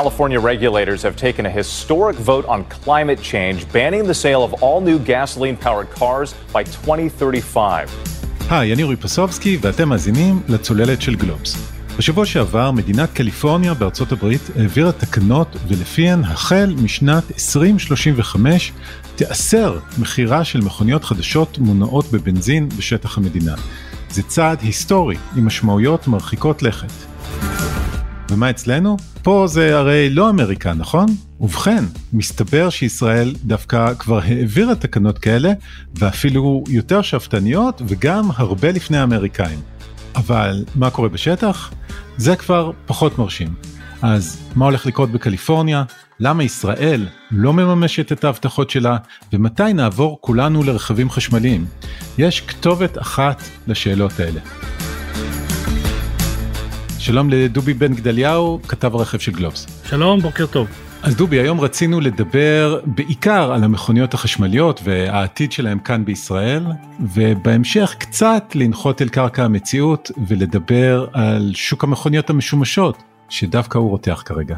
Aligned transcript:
California 0.00 0.40
regulators 0.40 1.02
have 1.02 1.16
taken 1.26 1.46
a 1.46 1.50
historic 1.60 2.16
vote 2.16 2.44
on 2.54 2.64
climate 2.64 3.20
change, 3.22 3.60
banning 3.72 4.04
the 4.10 4.18
sale 4.24 4.42
of 4.42 4.52
all 4.62 4.80
new 4.80 4.98
gasoline 4.98 5.56
powered 5.56 5.88
cars 6.00 6.34
by 6.52 6.62
2035. 6.64 7.90
היי, 8.50 8.72
אני 8.72 8.82
אורי 8.82 8.96
פסובסקי 8.96 9.58
ואתם 9.60 9.88
מאזינים 9.88 10.40
לצוללת 10.48 11.02
של 11.02 11.14
גלובס. 11.14 11.56
בשבוע 11.98 12.26
שעבר 12.26 12.70
מדינת 12.70 13.12
קליפורניה 13.12 13.74
בארצות 13.74 14.12
הברית 14.12 14.40
העבירה 14.56 14.92
תקנות 14.92 15.56
ולפיהן 15.68 16.24
החל 16.24 16.74
משנת 16.82 17.24
2035 17.30 18.72
תיאסר 19.16 19.78
מכירה 19.98 20.44
של 20.44 20.60
מכוניות 20.60 21.04
חדשות 21.04 21.58
מונעות 21.58 22.12
בבנזין 22.12 22.68
בשטח 22.68 23.18
המדינה. 23.18 23.54
זה 24.10 24.22
צעד 24.22 24.60
היסטורי 24.60 25.16
עם 25.36 25.46
משמעויות 25.46 26.08
מרחיקות 26.08 26.62
לכת. 26.62 26.92
ומה 28.30 28.50
אצלנו? 28.50 28.96
פה 29.22 29.44
זה 29.48 29.78
הרי 29.78 30.10
לא 30.10 30.30
אמריקה, 30.30 30.74
נכון? 30.74 31.06
ובכן, 31.40 31.84
מסתבר 32.12 32.70
שישראל 32.70 33.34
דווקא 33.44 33.94
כבר 33.94 34.18
העבירה 34.18 34.74
תקנות 34.74 35.18
כאלה, 35.18 35.52
ואפילו 35.94 36.64
יותר 36.68 37.02
שאפתניות 37.02 37.82
וגם 37.86 38.30
הרבה 38.36 38.70
לפני 38.72 38.98
האמריקאים. 38.98 39.58
אבל 40.16 40.64
מה 40.74 40.90
קורה 40.90 41.08
בשטח? 41.08 41.72
זה 42.16 42.36
כבר 42.36 42.70
פחות 42.86 43.18
מרשים. 43.18 43.54
אז 44.02 44.50
מה 44.56 44.64
הולך 44.64 44.86
לקרות 44.86 45.10
בקליפורניה? 45.10 45.84
למה 46.20 46.44
ישראל 46.44 47.08
לא 47.30 47.52
מממשת 47.52 48.12
את 48.12 48.24
ההבטחות 48.24 48.70
שלה? 48.70 48.96
ומתי 49.32 49.72
נעבור 49.72 50.18
כולנו 50.20 50.62
לרכבים 50.62 51.10
חשמליים? 51.10 51.66
יש 52.18 52.40
כתובת 52.40 52.98
אחת 52.98 53.42
לשאלות 53.66 54.20
האלה. 54.20 54.40
שלום 57.04 57.30
לדובי 57.30 57.74
בן 57.74 57.94
גדליהו, 57.94 58.60
כתב 58.68 58.94
הרכב 58.94 59.18
של 59.18 59.32
גלובס. 59.32 59.82
שלום, 59.88 60.20
בוקר 60.20 60.46
טוב. 60.46 60.68
אז 61.02 61.16
דובי, 61.16 61.40
היום 61.40 61.60
רצינו 61.60 62.00
לדבר 62.00 62.80
בעיקר 62.84 63.52
על 63.52 63.64
המכוניות 63.64 64.14
החשמליות 64.14 64.80
והעתיד 64.84 65.52
שלהם 65.52 65.78
כאן 65.78 66.04
בישראל, 66.04 66.62
ובהמשך 67.14 67.94
קצת 67.98 68.52
לנחות 68.54 69.02
אל 69.02 69.08
קרקע 69.08 69.44
המציאות 69.44 70.10
ולדבר 70.28 71.06
על 71.12 71.50
שוק 71.54 71.84
המכוניות 71.84 72.30
המשומשות, 72.30 73.02
שדווקא 73.28 73.78
הוא 73.78 73.90
רותח 73.90 74.22
כרגע. 74.24 74.56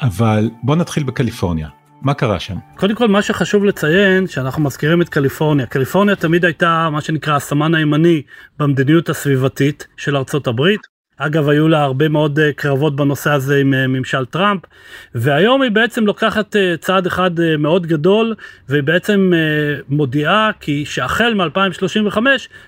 אבל 0.00 0.50
בוא 0.62 0.76
נתחיל 0.76 1.02
בקליפורניה. 1.02 1.68
מה 2.02 2.14
קרה 2.14 2.40
שם? 2.40 2.56
קודם 2.76 2.94
כל 2.94 3.08
מה 3.08 3.22
שחשוב 3.22 3.64
לציין 3.64 4.26
שאנחנו 4.26 4.62
מזכירים 4.62 5.02
את 5.02 5.08
קליפורניה. 5.08 5.66
קליפורניה 5.66 6.16
תמיד 6.16 6.44
הייתה 6.44 6.88
מה 6.92 7.00
שנקרא 7.00 7.36
הסמן 7.36 7.74
הימני 7.74 8.22
במדיניות 8.58 9.08
הסביבתית 9.08 9.86
של 9.96 10.16
ארצות 10.16 10.46
הברית. 10.46 10.97
אגב, 11.18 11.48
היו 11.48 11.68
לה 11.68 11.82
הרבה 11.82 12.08
מאוד 12.08 12.38
אה, 12.38 12.52
קרבות 12.52 12.96
בנושא 12.96 13.30
הזה 13.30 13.56
עם 13.56 13.74
אה, 13.74 13.86
ממשל 13.86 14.24
טראמפ, 14.24 14.60
והיום 15.14 15.62
היא 15.62 15.70
בעצם 15.70 16.06
לוקחת 16.06 16.56
אה, 16.56 16.74
צעד 16.80 17.06
אחד 17.06 17.30
מאוד 17.58 17.86
גדול, 17.86 18.34
והיא 18.68 18.82
בעצם 18.82 19.32
מודיעה 19.88 20.50
כי 20.60 20.84
שהחל 20.84 21.34
מ-2035 21.34 22.18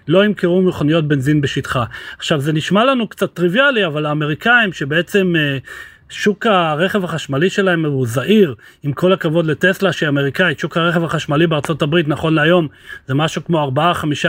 לא 0.09 0.25
ימכרו 0.25 0.63
מכוניות 0.63 1.09
בנזין 1.09 1.41
בשטחה. 1.41 1.85
עכשיו, 2.19 2.41
זה 2.41 2.53
נשמע 2.53 2.85
לנו 2.85 3.09
קצת 3.09 3.35
טריוויאלי, 3.35 3.87
אבל 3.87 4.07
האמריקאים 4.07 4.73
שבעצם 4.73 5.35
שוק 6.11 6.47
הרכב 6.47 7.05
החשמלי 7.05 7.51
שלהם 7.51 7.85
הוא 7.85 8.07
זעיר, 8.07 8.55
עם 8.83 8.93
כל 8.93 9.13
הכבוד 9.13 9.47
לטסלה 9.47 9.93
שהיא 9.93 10.09
אמריקאית, 10.09 10.59
שוק 10.59 10.77
הרכב 10.77 11.05
החשמלי 11.05 11.47
בארצות 11.47 11.83
הברית 11.83 12.09
נכון 12.09 12.35
להיום 12.35 12.69
זה 13.07 13.15
משהו 13.15 13.45
כמו 13.45 13.71
4-5 13.77 13.81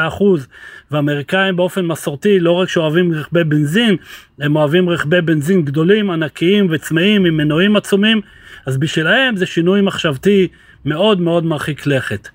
אחוז, 0.07 0.47
ואמריקאים 0.91 1.55
באופן 1.55 1.85
מסורתי 1.85 2.39
לא 2.39 2.51
רק 2.51 2.69
שאוהבים 2.69 3.13
רכבי 3.13 3.43
בנזין, 3.43 3.95
הם 4.39 4.55
אוהבים 4.55 4.89
רכבי 4.89 5.21
בנזין 5.21 5.65
גדולים, 5.65 6.11
ענקיים 6.11 6.67
וצמאים 6.69 7.25
עם 7.25 7.37
מנועים 7.37 7.75
עצומים, 7.75 8.21
אז 8.65 8.77
בשבילהם 8.77 9.35
זה 9.35 9.45
שינוי 9.45 9.81
מחשבתי 9.81 10.47
מאוד 10.85 11.21
מאוד 11.21 11.45
מרחיק 11.45 11.87
לכת. 11.87 12.29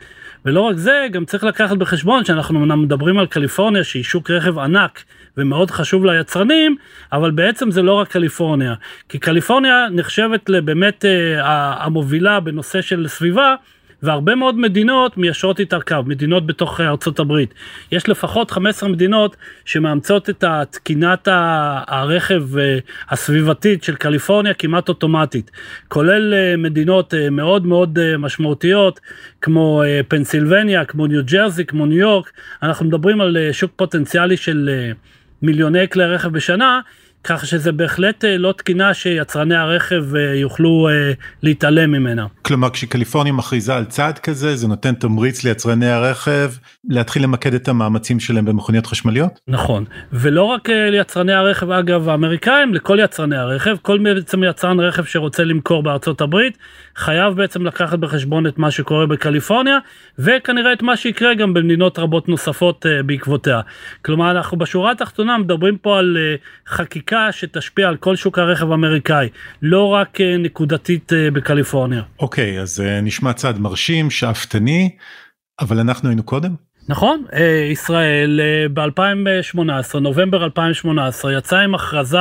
ולא 0.45 0.61
רק 0.61 0.77
זה, 0.77 1.07
גם 1.13 1.25
צריך 1.25 1.45
לקחת 1.45 1.77
בחשבון 1.77 2.25
שאנחנו 2.25 2.77
מדברים 2.77 3.19
על 3.19 3.27
קליפורניה 3.27 3.85
שהיא 3.85 4.05
שוק 4.05 4.31
רכב 4.31 4.59
ענק 4.59 5.05
ומאוד 5.37 5.71
חשוב 5.71 6.05
ליצרנים, 6.05 6.77
אבל 7.13 7.31
בעצם 7.31 7.71
זה 7.71 7.83
לא 7.83 7.93
רק 7.93 8.09
קליפורניה. 8.09 8.75
כי 9.09 9.19
קליפורניה 9.19 9.87
נחשבת 9.91 10.49
לבאמת 10.49 11.05
אה, 11.05 11.85
המובילה 11.85 12.41
בנושא 12.41 12.81
של 12.83 13.09
סביבה, 13.09 13.55
והרבה 14.03 14.35
מאוד 14.35 14.59
מדינות 14.59 15.17
מיישרות 15.19 15.61
איתה 15.61 15.81
קו, 15.81 15.97
מדינות 16.07 16.47
בתוך 16.47 16.81
ארצות 16.81 17.19
הברית. 17.19 17.55
יש 17.93 18.09
לפחות 18.09 18.51
15 18.51 18.89
מדינות 18.89 19.37
שמאמצות 19.65 20.31
את 20.31 20.45
תקינת 20.71 21.29
הרכב 21.87 22.59
אה, 22.59 22.79
הסביבתית 23.11 23.83
של 23.83 23.95
קליפורניה 23.97 24.55
כמעט 24.55 24.89
אוטומטית, 24.89 25.51
כולל 25.89 26.35
אה, 26.35 26.57
מדינות 26.57 27.15
אה, 27.15 27.31
מאוד 27.31 27.67
מאוד 27.67 28.17
משמעותיות 28.19 29.01
כמו 29.41 29.83
פנסילבניה, 30.09 30.85
כמו 30.85 31.07
ניו 31.07 31.23
ג'רזי, 31.25 31.65
כמו 31.65 31.87
ניו 31.87 31.99
יורק, 31.99 32.33
אנחנו 32.63 32.87
מדברים 32.87 33.21
על 33.21 33.37
שוק 33.53 33.71
פוטנציאלי 33.77 34.37
של 34.37 34.71
מיליוני 35.43 35.89
כלי 35.89 36.05
רכב 36.05 36.29
בשנה, 36.29 36.81
כך 37.27 37.47
שזה 37.47 37.73
בהחלט 37.73 38.25
אה, 38.25 38.39
לא 38.39 38.53
תקינה 38.53 38.95
שיצרני 38.95 39.57
הרכב 39.57 40.17
אה, 40.17 40.35
יוכלו 40.35 40.89
אה, 40.89 41.13
להתעלם 41.43 41.91
ממנה. 41.91 42.27
כלומר 42.43 42.71
כשקליפורניה 42.71 43.33
מכריזה 43.33 43.77
על 43.77 43.85
צעד 43.85 44.19
כזה 44.19 44.57
זה 44.57 44.69
נותן 44.69 44.95
תמריץ 44.95 45.45
ליצרני 45.45 45.91
הרכב 45.91 46.51
להתחיל 46.89 47.23
למקד 47.23 47.55
את 47.55 47.69
המאמצים 47.69 48.21
שלהם 48.21 48.45
במכוניות 48.45 48.87
חשמליות? 48.87 49.41
נכון 49.49 49.85
ולא 50.13 50.43
רק 50.43 50.69
ליצרני 50.71 51.33
הרכב 51.33 51.71
אגב 51.71 52.09
האמריקאים 52.09 52.75
לכל 52.75 52.99
יצרני 53.01 53.37
הרכב 53.37 53.77
כל 53.83 53.99
בעצם 53.99 54.45
יצרן 54.45 54.81
רכב 54.81 55.05
שרוצה 55.05 55.45
למכור 55.45 55.83
בארצות 55.83 56.21
הברית 56.21 56.59
חייב 56.97 57.35
בעצם 57.35 57.67
לקחת 57.67 57.99
בחשבון 57.99 58.47
את 58.47 58.59
מה 58.59 58.71
שקורה 58.71 59.07
בקליפורניה 59.07 59.79
וכנראה 60.19 60.73
את 60.73 60.83
מה 60.83 60.97
שיקרה 60.97 61.35
גם 61.35 61.55
במדינות 61.55 61.99
רבות 61.99 62.29
נוספות 62.29 62.87
בעקבותיה. 63.07 63.61
כלומר 64.03 64.31
אנחנו 64.31 64.59
בשורה 64.59 64.93
התחתונה 64.93 65.39
מדברים 65.39 65.79
פה 65.79 65.99
על 65.99 66.17
חקיקה. 66.69 67.16
חקיקה 67.17 67.33
שתשפיע 67.33 67.89
על 67.89 67.97
כל 67.97 68.17
שוק 68.17 68.39
הרכב 68.39 68.71
האמריקאי, 68.71 69.29
לא 69.63 69.89
רק 69.89 70.21
אה, 70.21 70.37
נקודתית 70.37 71.13
אה, 71.13 71.31
בקליפורניה. 71.31 72.03
אוקיי, 72.19 72.61
אז 72.61 72.81
אה, 72.81 73.01
נשמע 73.01 73.33
צעד 73.33 73.59
מרשים, 73.59 74.11
שאפתני, 74.11 74.91
אבל 75.61 75.79
אנחנו 75.79 76.09
היינו 76.09 76.23
קודם? 76.23 76.55
נכון, 76.89 77.25
ישראל 77.73 78.41
ב-2018, 78.75 79.99
נובמבר 80.01 80.45
2018, 80.45 81.33
יצא 81.33 81.59
עם 81.59 81.75
הכרזה 81.75 82.19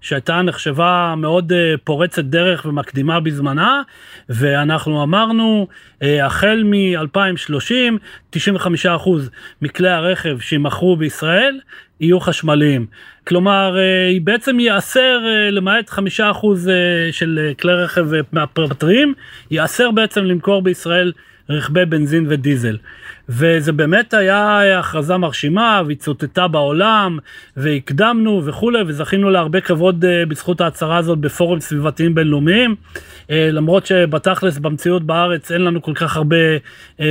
שהייתה 0.00 0.42
נחשבה 0.42 1.14
מאוד 1.16 1.52
פורצת 1.84 2.24
דרך 2.24 2.66
ומקדימה 2.66 3.20
בזמנה, 3.20 3.82
ואנחנו 4.28 5.02
אמרנו, 5.02 5.66
החל 6.02 6.62
מ-2030, 6.64 8.36
95% 8.36 8.38
מכלי 9.62 9.90
הרכב 9.90 10.40
שימכרו 10.40 10.96
בישראל 10.96 11.60
יהיו 12.00 12.20
חשמליים. 12.20 12.86
כלומר, 13.26 13.78
אה, 13.78 14.18
בעצם 14.24 14.60
ייאסר, 14.60 15.18
אה, 15.26 15.50
למעט 15.50 15.90
חמישה 15.90 16.30
אחוז 16.30 16.68
אה, 16.68 17.12
של 17.12 17.52
כלי 17.60 17.72
רכב 17.72 18.06
מהפרטריים, 18.32 19.14
ייאסר 19.50 19.90
בעצם 19.90 20.24
למכור 20.24 20.62
בישראל 20.62 21.12
רכבי 21.50 21.84
בנזין 21.84 22.26
ודיזל. 22.28 22.76
וזה 23.28 23.72
באמת 23.72 24.14
היה 24.14 24.78
הכרזה 24.78 25.16
מרשימה 25.16 25.82
והיא 25.86 25.96
צוטטה 25.96 26.48
בעולם 26.48 27.18
והקדמנו 27.56 28.42
וכולי 28.44 28.82
וזכינו 28.86 29.30
להרבה 29.30 29.60
כבוד 29.60 30.04
בזכות 30.28 30.60
ההצהרה 30.60 30.96
הזאת 30.96 31.18
בפורום 31.18 31.60
סביבתיים 31.60 32.14
בינלאומיים. 32.14 32.74
למרות 33.30 33.86
שבתכלס 33.86 34.58
במציאות 34.58 35.02
בארץ 35.02 35.52
אין 35.52 35.64
לנו 35.64 35.82
כל 35.82 35.92
כך 35.94 36.16
הרבה 36.16 36.36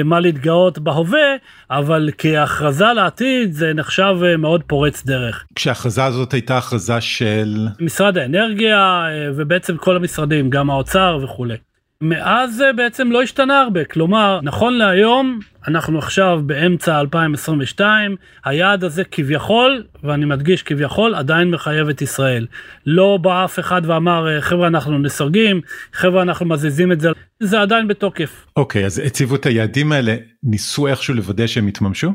מה 0.04 0.20
להתגאות 0.20 0.80
בהווה, 0.80 1.36
אבל 1.72 2.10
כהכרזה 2.18 2.94
לעתיד 2.96 3.54
זה 3.54 3.74
נחשב 3.74 4.18
מאוד 4.38 4.64
פורץ 4.68 5.06
דרך. 5.06 5.46
כשההכרזה 5.56 6.06
הזאת 6.06 6.34
הייתה 6.34 6.58
הכרזה 6.58 7.02
של? 7.02 7.68
משרד 7.80 8.18
האנרגיה 8.18 9.06
ובעצם 9.36 9.78
כל 9.78 9.96
המשרדים, 9.96 10.50
גם 10.50 10.70
האוצר 10.70 11.20
וכולי. 11.24 11.56
מאז 12.04 12.56
זה 12.56 12.72
בעצם 12.76 13.12
לא 13.12 13.22
השתנה 13.22 13.62
הרבה, 13.62 13.86
כלומר, 13.86 14.40
נכון 14.44 14.74
להיום, 14.74 15.40
אנחנו 15.68 15.98
עכשיו 15.98 16.42
באמצע 16.46 17.00
2022, 17.00 18.16
היעד 18.46 18.84
הזה 18.84 19.04
כביכול, 19.04 19.84
ואני 20.04 20.26
מדגיש 20.26 20.64
כביכול, 20.64 21.16
עדיין 21.16 21.52
מחייב 21.52 21.90
את 21.90 22.02
ישראל. 22.02 22.48
לא 22.86 23.18
בא 23.18 23.46
אף 23.46 23.60
אחד 23.60 23.82
ואמר, 23.86 24.42
חבר'ה 24.42 24.68
אנחנו 24.68 25.00
נסרגים, 25.00 25.62
חבר'ה 25.94 26.22
אנחנו 26.22 26.46
מזיזים 26.46 26.92
את 26.92 27.00
זה, 27.00 27.10
זה 27.40 27.62
עדיין 27.62 27.88
בתוקף. 27.88 28.46
אוקיי, 28.56 28.84
okay, 28.84 28.86
אז 28.86 29.00
הציבו 29.00 29.36
את 29.36 29.46
היעדים 29.46 29.92
האלה, 29.92 30.16
ניסו 30.44 30.88
איכשהו 30.88 31.14
לוודא 31.14 31.48
שהם 31.48 31.68
יתממשו? 31.68 32.10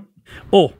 או, 0.52 0.72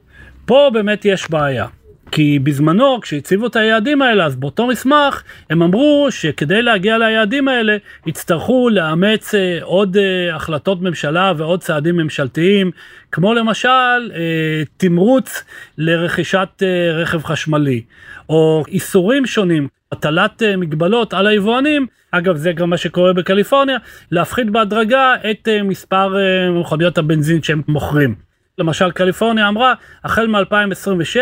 פה 0.45 0.69
באמת 0.73 1.05
יש 1.05 1.29
בעיה. 1.29 1.67
כי 2.11 2.39
בזמנו 2.39 2.99
כשהציבו 3.01 3.47
את 3.47 3.55
היעדים 3.55 4.01
האלה 4.01 4.25
אז 4.25 4.35
באותו 4.35 4.67
מסמך 4.67 5.23
הם 5.49 5.61
אמרו 5.61 6.07
שכדי 6.09 6.61
להגיע 6.61 6.97
ליעדים 6.97 7.47
האלה 7.47 7.77
יצטרכו 8.05 8.69
לאמץ 8.69 9.35
אה, 9.35 9.59
עוד 9.61 9.97
אה, 9.97 10.35
החלטות 10.35 10.81
ממשלה 10.81 11.33
ועוד 11.37 11.61
צעדים 11.61 11.95
ממשלתיים 11.95 12.71
כמו 13.11 13.33
למשל 13.33 14.11
אה, 14.15 14.63
תמרוץ 14.77 15.43
לרכישת 15.77 16.63
רכב 16.93 17.23
חשמלי 17.23 17.81
או 18.29 18.63
איסורים 18.67 19.25
שונים 19.25 19.67
הטלת 19.91 20.43
מגבלות 20.57 21.13
על 21.13 21.27
היבואנים, 21.27 21.87
אגב 22.11 22.35
זה 22.35 22.51
גם 22.51 22.69
מה 22.69 22.77
שקורה 22.77 23.13
בקליפורניה, 23.13 23.77
להפחית 24.11 24.49
בהדרגה 24.49 25.13
את 25.31 25.47
מספר 25.63 26.15
מכוניות 26.51 26.97
הבנזין 26.97 27.43
שהם 27.43 27.61
מוכרים. 27.67 28.15
למשל 28.57 28.91
קליפורניה 28.91 29.47
אמרה 29.47 29.73
החל 30.03 30.27
מ-2026 30.27 31.17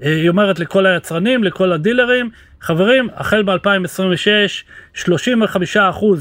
היא 0.00 0.28
אומרת 0.28 0.58
לכל 0.58 0.86
היצרנים, 0.86 1.44
לכל 1.44 1.72
הדילרים, 1.72 2.30
חברים, 2.60 3.08
החל 3.14 3.42
ב-2026, 3.42 5.04
35% 5.04 5.08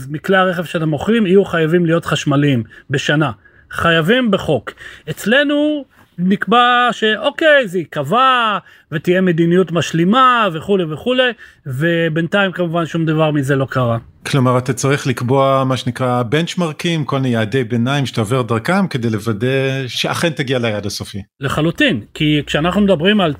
מכלי 0.09 0.37
הרכב 0.37 0.63
שאתם 0.63 0.89
מוכרים 0.89 1.25
יהיו 1.25 1.45
חייבים 1.45 1.85
להיות 1.85 2.05
חשמליים 2.05 2.63
בשנה. 2.89 3.31
חייבים 3.71 4.31
בחוק. 4.31 4.71
אצלנו 5.09 5.85
נקבע 6.17 6.89
שאוקיי, 6.91 7.67
זה 7.67 7.77
ייקבע 7.77 8.57
ותהיה 8.93 9.21
מדיניות 9.21 9.71
משלימה 9.71 10.47
וכולי 10.53 10.83
וכולי, 10.83 11.31
ובינתיים 11.65 12.51
כמובן 12.51 12.85
שום 12.85 13.05
דבר 13.05 13.31
מזה 13.31 13.55
לא 13.55 13.65
קרה. 13.69 13.97
כלומר 14.25 14.57
אתה 14.57 14.73
צריך 14.73 15.07
לקבוע 15.07 15.63
מה 15.63 15.77
שנקרא 15.77 16.23
בנצ'מרקים 16.23 17.05
כל 17.05 17.19
מיני 17.19 17.33
יעדי 17.33 17.63
ביניים 17.63 18.05
שאתה 18.05 18.21
עובר 18.21 18.41
דרכם 18.41 18.87
כדי 18.87 19.09
לוודא 19.09 19.87
שאכן 19.87 20.29
תגיע 20.29 20.59
ליעד 20.59 20.85
הסופי. 20.85 21.21
לחלוטין 21.39 22.01
כי 22.13 22.41
כשאנחנו 22.45 22.81
מדברים 22.81 23.21
על 23.21 23.33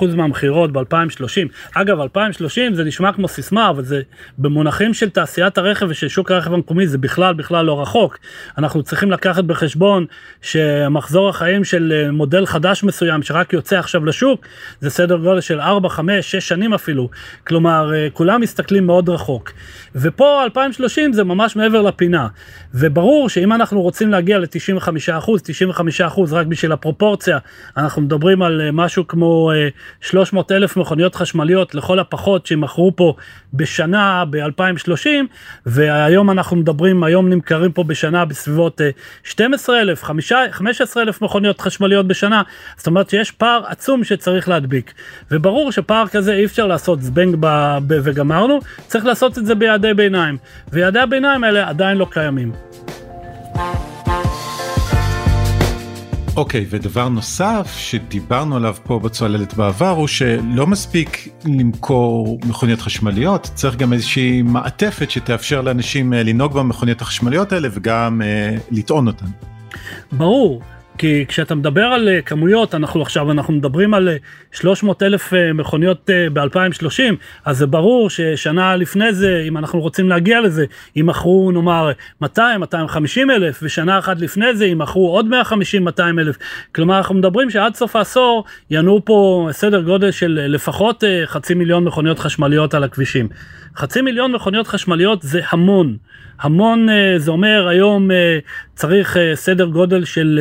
95% 0.00 0.04
מהמכירות 0.16 0.72
ב-2030 0.72 1.48
אגב 1.74 2.00
2030 2.00 2.74
זה 2.74 2.84
נשמע 2.84 3.12
כמו 3.12 3.28
סיסמה 3.28 3.70
אבל 3.70 3.84
זה 3.84 4.00
במונחים 4.38 4.94
של 4.94 5.10
תעשיית 5.10 5.58
הרכב 5.58 5.86
ושל 5.90 6.08
שוק 6.08 6.30
הרכב 6.30 6.52
המקומי 6.52 6.86
זה 6.86 6.98
בכלל 6.98 7.34
בכלל 7.34 7.66
לא 7.66 7.82
רחוק 7.82 8.18
אנחנו 8.58 8.82
צריכים 8.82 9.10
לקחת 9.10 9.44
בחשבון 9.44 10.06
שמחזור 10.42 11.28
החיים 11.28 11.64
של 11.64 12.08
מודל 12.12 12.46
חדש 12.46 12.84
מסוים 12.84 13.22
שרק 13.22 13.52
יוצא 13.52 13.78
עכשיו 13.78 14.04
לשוק 14.04 14.46
זה 14.80 14.90
סדר 14.90 15.16
גודל 15.16 15.40
של 15.40 15.60
4 15.60 15.88
5 15.88 16.30
6 16.30 16.48
שנים 16.48 16.74
אפילו 16.74 17.08
כלומר 17.46 17.92
כולם 18.12 18.40
מסתכלים 18.40 18.86
מאוד 18.86 19.08
רחוק. 19.08 19.52
ופה 19.94 20.44
2030 20.44 21.12
זה 21.12 21.24
ממש 21.24 21.56
מעבר 21.56 21.82
לפינה. 21.82 22.28
וברור 22.74 23.28
שאם 23.28 23.52
אנחנו 23.52 23.82
רוצים 23.82 24.10
להגיע 24.10 24.38
ל-95%, 24.38 25.28
95% 26.00 26.20
רק 26.32 26.46
בשביל 26.46 26.72
הפרופורציה, 26.72 27.38
אנחנו 27.76 28.02
מדברים 28.02 28.42
על 28.42 28.60
אה, 28.60 28.72
משהו 28.72 29.06
כמו 29.08 29.52
300 30.00 30.52
אה, 30.52 30.56
אלף 30.56 30.76
מכוניות 30.76 31.14
חשמליות 31.14 31.74
לכל 31.74 31.98
הפחות 31.98 32.46
שימכרו 32.46 32.92
פה 32.96 33.14
בשנה 33.54 34.24
ב-2030, 34.30 35.08
והיום 35.66 36.30
אנחנו 36.30 36.56
מדברים, 36.56 37.04
היום 37.04 37.28
נמכרים 37.28 37.72
פה 37.72 37.84
בשנה 37.84 38.24
בסביבות 38.24 38.80
12 39.24 39.80
אלף, 39.80 40.04
15 40.50 41.02
אלף 41.02 41.22
מכוניות 41.22 41.60
חשמליות 41.60 42.08
בשנה, 42.08 42.42
זאת 42.76 42.86
אומרת 42.86 43.10
שיש 43.10 43.30
פער 43.30 43.62
עצום 43.66 44.04
שצריך 44.04 44.48
להדביק. 44.50 44.92
וברור 45.30 45.72
שפער 45.72 46.08
כזה 46.08 46.34
אי 46.34 46.44
אפשר 46.44 46.66
לעשות 46.66 47.02
זבנג 47.02 47.36
וגמרנו, 47.88 48.58
צריך 48.86 49.04
לעשות 49.04 49.38
את 49.38 49.46
זה 49.46 49.54
ביד 49.54 49.70
יעדי 49.70 49.94
ביניים, 49.94 50.36
ויעדי 50.72 50.98
הביניים 50.98 51.44
האלה 51.44 51.68
עדיין 51.68 51.98
לא 51.98 52.06
קיימים. 52.10 52.52
אוקיי, 56.36 56.60
okay, 56.60 56.64
ודבר 56.70 57.08
נוסף 57.08 57.74
שדיברנו 57.76 58.56
עליו 58.56 58.76
פה 58.84 58.98
בצוללת 58.98 59.54
בעבר 59.54 59.88
הוא 59.88 60.06
שלא 60.06 60.66
מספיק 60.66 61.28
למכור 61.44 62.38
מכוניות 62.44 62.80
חשמליות, 62.80 63.50
צריך 63.54 63.76
גם 63.76 63.92
איזושהי 63.92 64.42
מעטפת 64.42 65.10
שתאפשר 65.10 65.60
לאנשים 65.60 66.14
אה, 66.14 66.22
לנהוג 66.22 66.52
במכוניות 66.52 67.00
החשמליות 67.00 67.52
האלה 67.52 67.68
וגם 67.72 68.22
uh, 68.22 68.60
לטעון 68.70 69.06
אותן. 69.06 69.26
ברור, 70.12 70.62
כי 70.98 71.24
כשאתה 71.28 71.54
מדבר 71.54 71.84
על 71.84 72.08
אה, 72.08 72.22
כמויות, 72.22 72.74
אנחנו 72.74 73.02
עכשיו, 73.02 73.30
אנחנו 73.30 73.54
מדברים 73.54 73.94
על 73.94 74.08
300 74.52 75.02
אה, 75.02 75.06
אלף 75.06 75.34
אה, 75.34 75.52
מכוניות 75.52 76.10
ב-2030, 76.32 77.14
אז 77.44 77.58
זה 77.58 77.66
ברור 77.66 78.10
ששנה 78.10 78.76
לפני 78.76 79.12
זה, 79.12 79.44
אם 79.48 79.58
אנחנו 79.58 79.80
רוצים 79.80 80.08
להגיע 80.08 80.40
לזה, 80.40 80.64
יימכרו 80.96 81.50
נאמר 81.52 81.90
200, 82.20 82.60
250 82.60 83.30
אלף, 83.30 83.60
ושנה 83.62 83.98
אחת 83.98 84.20
לפני 84.20 84.54
זה 84.54 84.66
יימכרו 84.66 85.10
עוד 85.10 85.26
150, 85.26 85.84
200 85.84 86.18
אלף. 86.18 86.36
כלומר, 86.74 86.98
אנחנו 86.98 87.14
מדברים 87.14 87.50
שעד 87.50 87.74
סוף 87.74 87.96
העשור 87.96 88.44
ינועו 88.70 89.04
פה 89.04 89.48
סדר 89.52 89.80
גודל 89.80 90.10
של 90.10 90.40
לפחות 90.48 91.04
חצי 91.26 91.54
מיליון 91.54 91.84
מכוניות 91.84 92.18
חשמליות 92.18 92.74
על 92.74 92.84
הכבישים. 92.84 93.28
חצי 93.76 94.00
מיליון 94.00 94.32
מכוניות 94.32 94.66
חשמליות 94.66 95.22
זה 95.22 95.40
המון. 95.50 95.96
המון, 96.40 96.86
זה 97.16 97.30
אומר 97.30 97.68
היום 97.68 98.08
צריך 98.74 99.16
סדר 99.34 99.64
גודל 99.64 100.04
של 100.04 100.40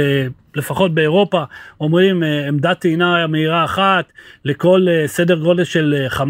לפחות 0.55 0.93
באירופה 0.93 1.43
אומרים 1.81 2.23
אה, 2.23 2.47
עמדת 2.47 2.79
טעינה 2.79 3.27
מהירה 3.27 3.65
אחת 3.65 4.05
לכל 4.45 4.85
אה, 4.89 5.07
סדר 5.07 5.35
גודל 5.35 5.63
של 5.63 6.05
15-20 6.11 6.21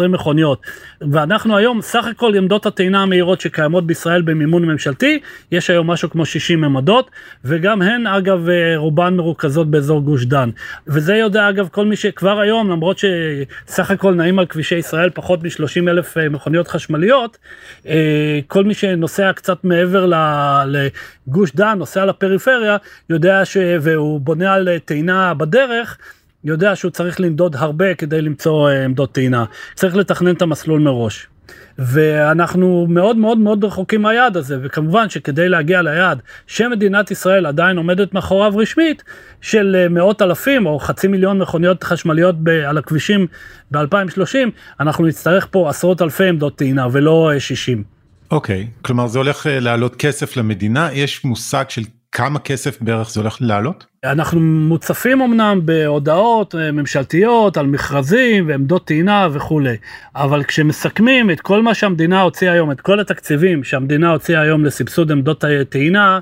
אה, 0.00 0.08
מכוניות. 0.08 0.60
ואנחנו 1.00 1.56
היום 1.56 1.82
סך 1.82 2.06
הכל 2.06 2.34
עמדות 2.34 2.66
הטעינה 2.66 3.02
המהירות 3.02 3.40
שקיימות 3.40 3.86
בישראל 3.86 4.22
במימון 4.22 4.64
ממשלתי 4.64 5.20
יש 5.52 5.70
היום 5.70 5.90
משהו 5.90 6.10
כמו 6.10 6.26
60 6.26 6.64
עמדות 6.64 7.10
וגם 7.44 7.82
הן 7.82 8.06
אגב 8.06 8.48
רובן 8.76 9.16
מרוכזות 9.16 9.70
באזור 9.70 10.00
גוש 10.00 10.24
דן. 10.24 10.50
וזה 10.86 11.14
יודע 11.14 11.48
אגב 11.48 11.68
כל 11.72 11.84
מי 11.84 11.96
שכבר 11.96 12.40
היום 12.40 12.70
למרות 12.70 12.98
שסך 12.98 13.90
הכל 13.90 14.14
נעים 14.14 14.38
על 14.38 14.46
כבישי 14.46 14.74
ישראל 14.74 15.10
פחות 15.14 15.42
מ-30 15.42 15.88
אלף 15.90 16.16
מכוניות 16.16 16.68
חשמליות 16.68 17.38
כל 18.46 18.64
מי 18.64 18.74
שנוסע 18.74 19.32
קצת 19.32 19.64
מעבר 19.64 20.06
לגוש 20.66 21.52
דן 21.54 21.78
נוסע 21.78 22.04
לפריפריה 22.04 22.76
יודע 23.10 23.44
ש... 23.46 23.56
והוא 23.80 24.20
בונה 24.20 24.54
על 24.54 24.68
טעינה 24.84 25.34
בדרך, 25.34 25.98
יודע 26.44 26.76
שהוא 26.76 26.90
צריך 26.90 27.20
לנדוד 27.20 27.56
הרבה 27.56 27.94
כדי 27.94 28.22
למצוא 28.22 28.70
אה, 28.70 28.84
עמדות 28.84 29.12
טעינה. 29.12 29.44
צריך 29.74 29.96
לתכנן 29.96 30.34
את 30.34 30.42
המסלול 30.42 30.80
מראש. 30.80 31.28
ואנחנו 31.78 32.86
מאוד 32.88 33.16
מאוד 33.16 33.38
מאוד 33.38 33.64
רחוקים 33.64 34.02
מהיעד 34.02 34.36
הזה 34.36 34.58
וכמובן 34.62 35.08
שכדי 35.08 35.48
להגיע 35.48 35.82
ליעד 35.82 36.22
שמדינת 36.46 37.10
ישראל 37.10 37.46
עדיין 37.46 37.76
עומדת 37.76 38.14
מאחוריו 38.14 38.56
רשמית 38.56 39.02
של 39.40 39.76
אה, 39.78 39.88
מאות 39.88 40.22
אלפים 40.22 40.66
או 40.66 40.78
חצי 40.78 41.08
מיליון 41.08 41.38
מכוניות 41.38 41.84
חשמליות 41.84 42.34
ב- 42.42 42.48
על 42.48 42.78
הכבישים 42.78 43.26
ב-2030 43.70 44.50
אנחנו 44.80 45.06
נצטרך 45.06 45.46
פה 45.50 45.70
עשרות 45.70 46.02
אלפי 46.02 46.24
עמדות 46.28 46.56
טעינה 46.56 46.86
ולא 46.92 47.32
60. 47.38 47.78
אה, 47.78 47.82
אוקיי 48.36 48.66
okay, 48.70 48.84
כלומר 48.84 49.06
זה 49.06 49.18
הולך 49.18 49.46
לעלות 49.50 49.96
כסף 49.96 50.36
למדינה 50.36 50.88
יש 50.92 51.24
מושג 51.24 51.64
של 51.68 51.82
כמה 52.16 52.38
כסף 52.38 52.80
בערך 52.80 53.10
זה 53.10 53.20
הולך 53.20 53.36
לעלות? 53.40 53.86
אנחנו 54.04 54.40
מוצפים 54.40 55.20
אמנם 55.20 55.60
בהודעות 55.64 56.54
אה, 56.54 56.72
ממשלתיות 56.72 57.56
על 57.56 57.66
מכרזים 57.66 58.48
ועמדות 58.48 58.86
טעינה 58.86 59.28
וכולי, 59.32 59.76
אבל 60.14 60.44
כשמסכמים 60.44 61.30
את 61.30 61.40
כל 61.40 61.62
מה 61.62 61.74
שהמדינה 61.74 62.20
הוציאה 62.20 62.52
היום, 62.52 62.70
את 62.70 62.80
כל 62.80 63.00
התקציבים 63.00 63.64
שהמדינה 63.64 64.10
הוציאה 64.10 64.40
היום 64.40 64.64
לסבסוד 64.64 65.12
עמדות 65.12 65.44
טעינה, 65.68 66.18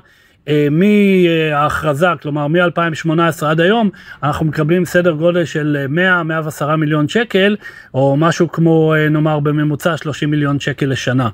אה, 0.47 0.67
מההכרזה, 0.71 2.07
כלומר 2.21 2.47
מ-2018 2.47 3.45
עד 3.45 3.59
היום, 3.59 3.89
אנחנו 4.23 4.45
מקבלים 4.45 4.85
סדר 4.85 5.11
גודל 5.11 5.45
של 5.45 5.85
100-110 6.59 6.75
מיליון 6.75 7.07
שקל, 7.07 7.55
או 7.93 8.15
משהו 8.17 8.51
כמו 8.51 8.93
אה, 8.95 9.09
נאמר 9.09 9.39
בממוצע 9.39 9.97
30 9.97 10.31
מיליון 10.31 10.59
שקל 10.59 10.85
לשנה. 10.85 11.29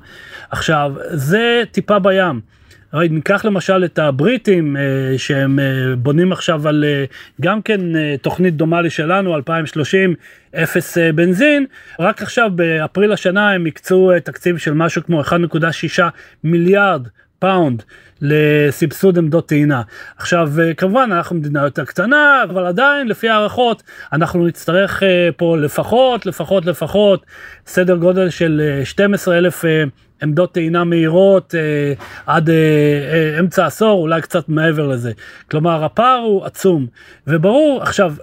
עכשיו, 0.50 0.92
זה 1.10 1.62
טיפה 1.72 1.98
בים. 1.98 2.52
ניקח 2.94 3.44
למשל 3.44 3.84
את 3.84 3.98
הבריטים 3.98 4.76
אה, 4.76 4.82
שהם 5.18 5.58
אה, 5.58 5.96
בונים 5.96 6.32
עכשיו 6.32 6.68
על 6.68 6.84
אה, 6.84 7.04
גם 7.40 7.62
כן 7.62 7.80
תוכנית 8.22 8.56
דומה 8.56 8.80
לשלנו 8.80 9.36
2030 9.36 10.14
אפס 10.54 10.98
בנזין 11.14 11.66
רק 12.00 12.22
עכשיו 12.22 12.50
באפריל 12.54 13.12
השנה 13.12 13.50
הם 13.50 13.66
הקצו 13.66 14.10
תקציב 14.24 14.58
של 14.58 14.74
משהו 14.74 15.02
כמו 15.04 15.22
1.6 15.22 16.02
מיליארד 16.44 17.08
pound 17.38 17.82
לסבסוד 18.20 19.18
עמדות 19.18 19.48
טעינה. 19.48 19.82
עכשיו 20.16 20.50
כמובן 20.76 21.10
אנחנו 21.12 21.36
מדינה 21.36 21.62
יותר 21.62 21.84
קטנה 21.84 22.44
אבל 22.50 22.66
עדיין 22.66 23.08
לפי 23.08 23.28
הערכות 23.28 23.82
אנחנו 24.12 24.46
נצטרך 24.46 25.02
פה 25.36 25.56
לפחות 25.56 26.26
לפחות 26.26 26.66
לפחות 26.66 27.26
סדר 27.66 27.96
גודל 27.96 28.30
של 28.30 28.80
12 28.84 29.38
אלף 29.38 29.64
עמדות 30.22 30.52
טעינה 30.52 30.84
מהירות 30.84 31.54
אה, 31.54 31.92
עד 32.26 32.50
אה, 32.50 32.54
אה, 32.54 33.40
אמצע 33.40 33.66
עשור, 33.66 34.02
אולי 34.02 34.22
קצת 34.22 34.48
מעבר 34.48 34.88
לזה. 34.88 35.12
כלומר, 35.50 35.84
הפער 35.84 36.18
הוא 36.18 36.44
עצום. 36.44 36.86
וברור, 37.26 37.82
עכשיו, 37.82 38.14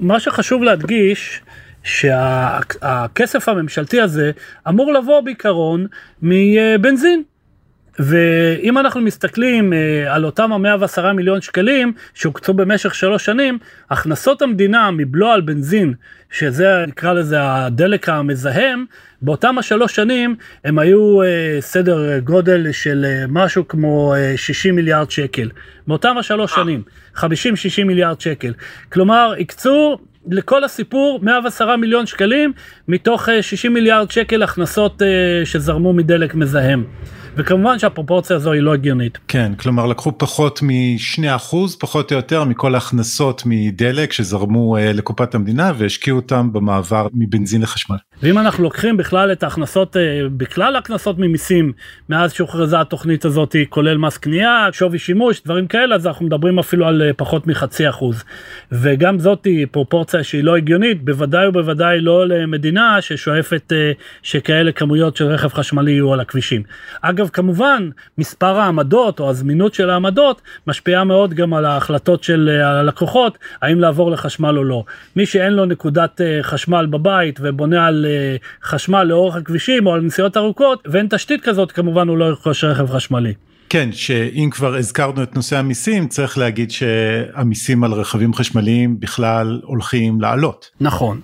מה 0.00 0.20
שחשוב 0.20 0.62
להדגיש, 0.62 1.40
שהכסף 1.82 3.48
הממשלתי 3.48 4.00
הזה 4.00 4.30
אמור 4.68 4.92
לבוא 4.92 5.20
בעיקרון 5.20 5.86
מבנזין. 6.22 7.22
ואם 8.02 8.78
אנחנו 8.78 9.00
מסתכלים 9.00 9.72
אה, 9.72 10.14
על 10.14 10.24
אותם 10.24 10.52
המאה 10.52 10.76
ועשרה 10.80 11.12
מיליון 11.12 11.40
שקלים 11.40 11.92
שהוקצו 12.14 12.54
במשך 12.54 12.94
שלוש 12.94 13.24
שנים, 13.24 13.58
הכנסות 13.90 14.42
המדינה 14.42 14.90
מבלו 14.90 15.30
על 15.30 15.40
בנזין, 15.40 15.94
שזה 16.30 16.84
נקרא 16.88 17.12
לזה 17.12 17.36
הדלק 17.40 18.08
המזהם, 18.08 18.84
באותם 19.22 19.58
השלוש 19.58 19.96
שנים 19.96 20.36
הם 20.64 20.78
היו 20.78 21.22
אה, 21.22 21.26
סדר 21.60 22.18
גודל 22.18 22.72
של 22.72 23.06
אה, 23.08 23.24
משהו 23.28 23.68
כמו 23.68 24.14
60 24.36 24.76
מיליארד 24.76 25.10
שקל. 25.10 25.50
באותם 25.86 26.18
השלוש 26.18 26.54
שנים, 26.54 26.82
50-60 27.16 27.24
מיליארד 27.86 28.20
שקל. 28.20 28.52
כלומר, 28.92 29.34
הקצו 29.40 29.98
לכל 30.30 30.64
הסיפור 30.64 31.20
110 31.22 31.76
מיליון 31.76 32.06
שקלים 32.06 32.52
מתוך 32.88 33.28
60 33.40 33.74
מיליארד 33.74 34.10
שקל 34.10 34.42
הכנסות 34.42 35.02
שזרמו 35.44 35.92
מדלק 35.92 36.34
מזהם. 36.34 36.84
וכמובן 37.36 37.78
שהפרופורציה 37.78 38.36
הזו 38.36 38.52
היא 38.52 38.62
לא 38.62 38.74
הגיונית. 38.74 39.18
כן, 39.28 39.52
כלומר 39.54 39.86
לקחו 39.86 40.18
פחות 40.18 40.60
מ-2% 40.62 41.56
פחות 41.80 42.12
או 42.12 42.16
יותר 42.16 42.44
מכל 42.44 42.74
ההכנסות 42.74 43.42
מדלק 43.46 44.12
שזרמו 44.12 44.76
uh, 44.76 44.80
לקופת 44.80 45.34
המדינה 45.34 45.72
והשקיעו 45.78 46.16
אותם 46.16 46.52
במעבר 46.52 47.08
מבנזין 47.14 47.62
לחשמל. 47.62 47.96
ואם 48.22 48.38
אנחנו 48.38 48.64
לוקחים 48.64 48.96
בכלל 48.96 49.32
את 49.32 49.42
ההכנסות, 49.42 49.96
uh, 49.96 49.98
בכלל 50.36 50.76
ההכנסות 50.76 51.18
ממיסים 51.18 51.72
מאז 52.08 52.32
שהוכרזה 52.32 52.80
התוכנית 52.80 53.24
הזאת, 53.24 53.56
כולל 53.68 53.98
מס 53.98 54.16
קנייה, 54.16 54.68
שווי 54.72 54.98
שימוש, 54.98 55.42
דברים 55.44 55.66
כאלה, 55.66 55.94
אז 55.94 56.06
אנחנו 56.06 56.26
מדברים 56.26 56.58
אפילו 56.58 56.86
על 56.86 57.02
uh, 57.10 57.14
פחות 57.16 57.46
מחצי 57.46 57.88
אחוז. 57.88 58.24
וגם 58.72 59.18
זאת 59.18 59.44
היא 59.44 59.66
פרופורציה 59.70 60.24
שהיא 60.24 60.44
לא 60.44 60.56
הגיונית, 60.56 61.04
בוודאי 61.04 61.46
ובוודאי 61.46 62.00
לא 62.00 62.28
למדינה 62.28 62.96
ששואפת 63.00 63.72
uh, 63.72 64.02
שכאלה 64.22 64.72
כמויות 64.72 65.16
של 65.16 65.24
רכב 65.24 65.48
חשמלי 65.48 65.90
יהיו 65.92 66.12
על 66.12 66.20
הכבישים. 66.20 66.62
אגב, 67.00 67.19
כמובן, 67.28 67.90
מספר 68.18 68.58
העמדות 68.58 69.20
או 69.20 69.30
הזמינות 69.30 69.74
של 69.74 69.90
העמדות 69.90 70.42
משפיעה 70.66 71.04
מאוד 71.04 71.34
גם 71.34 71.54
על 71.54 71.64
ההחלטות 71.64 72.24
של 72.24 72.48
אה, 72.52 72.80
הלקוחות, 72.80 73.38
האם 73.62 73.80
לעבור 73.80 74.10
לחשמל 74.10 74.58
או 74.58 74.64
לא. 74.64 74.84
מי 75.16 75.26
שאין 75.26 75.52
לו 75.52 75.64
נקודת 75.64 76.20
אה, 76.20 76.38
חשמל 76.42 76.86
בבית 76.86 77.38
ובונה 77.42 77.86
על 77.86 78.06
אה, 78.08 78.36
חשמל 78.62 79.02
לאורך 79.02 79.36
הכבישים 79.36 79.86
או 79.86 79.94
על 79.94 80.00
נסיעות 80.00 80.36
ארוכות, 80.36 80.82
ואין 80.86 81.06
תשתית 81.10 81.40
כזאת, 81.42 81.72
כמובן 81.72 82.08
הוא 82.08 82.18
לא 82.18 82.24
ירכוש 82.24 82.64
רכב 82.64 82.90
חשמלי. 82.90 83.34
כן, 83.68 83.92
שאם 83.92 84.48
כבר 84.52 84.74
הזכרנו 84.74 85.22
את 85.22 85.36
נושא 85.36 85.58
המיסים, 85.58 86.08
צריך 86.08 86.38
להגיד 86.38 86.70
שהמיסים 86.70 87.84
על 87.84 87.92
רכבים 87.92 88.34
חשמליים 88.34 89.00
בכלל 89.00 89.60
הולכים 89.64 90.20
לעלות. 90.20 90.70
נכון. 90.80 91.20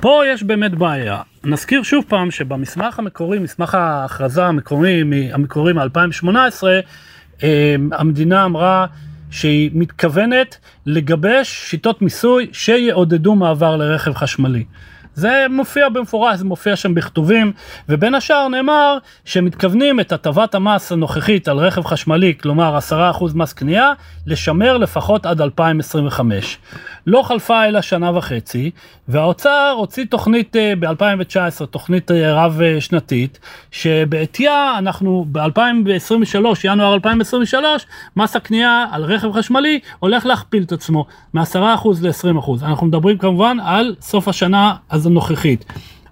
פה 0.00 0.22
יש 0.26 0.42
באמת 0.42 0.74
בעיה. 0.74 1.20
נזכיר 1.44 1.82
שוב 1.82 2.04
פעם 2.08 2.30
שבמסמך 2.30 2.98
המקורי, 2.98 3.38
מסמך 3.38 3.74
ההכרזה 3.74 4.44
המקורי, 4.44 5.02
המקורי 5.32 5.72
מ-2018, 5.72 6.62
אמ, 7.42 7.48
המדינה 7.92 8.44
אמרה 8.44 8.86
שהיא 9.30 9.70
מתכוונת 9.74 10.58
לגבש 10.86 11.48
שיטות 11.70 12.02
מיסוי 12.02 12.46
שיעודדו 12.52 13.34
מעבר 13.34 13.76
לרכב 13.76 14.14
חשמלי. 14.14 14.64
זה 15.14 15.46
מופיע 15.50 15.88
במפורש, 15.88 16.38
זה 16.38 16.44
מופיע 16.44 16.76
שם 16.76 16.94
בכתובים, 16.94 17.52
ובין 17.88 18.14
השאר 18.14 18.48
נאמר 18.48 18.98
שמתכוונים 19.24 20.00
את 20.00 20.12
הטבת 20.12 20.54
המס 20.54 20.92
הנוכחית 20.92 21.48
על 21.48 21.58
רכב 21.58 21.84
חשמלי, 21.84 22.34
כלומר 22.42 22.78
10% 22.78 22.92
מס 23.34 23.52
קנייה, 23.52 23.92
לשמר 24.26 24.76
לפחות 24.76 25.26
עד 25.26 25.40
2025. 25.40 26.58
לא 27.08 27.22
חלפה 27.22 27.64
אלא 27.64 27.80
שנה 27.80 28.16
וחצי, 28.18 28.70
והאוצר 29.08 29.74
הוציא 29.76 30.04
תוכנית 30.04 30.56
אה, 30.56 30.72
ב-2019, 30.78 31.66
תוכנית 31.66 32.10
אה, 32.10 32.44
רב 32.44 32.60
שנתית, 32.80 33.38
שבעטייה 33.70 34.74
אנחנו 34.78 35.26
ב-2023, 35.32 36.36
ינואר 36.64 36.94
2023, 36.94 37.86
מס 38.16 38.36
הקנייה 38.36 38.86
על 38.90 39.04
רכב 39.04 39.32
חשמלי 39.32 39.80
הולך 39.98 40.26
להכפיל 40.26 40.62
את 40.62 40.72
עצמו 40.72 41.06
מ-10% 41.34 41.58
ל-20%. 42.02 42.64
אנחנו 42.64 42.86
מדברים 42.86 43.18
כמובן 43.18 43.56
על 43.60 43.94
סוף 44.00 44.28
השנה 44.28 44.74
הנוכחית. 44.90 45.64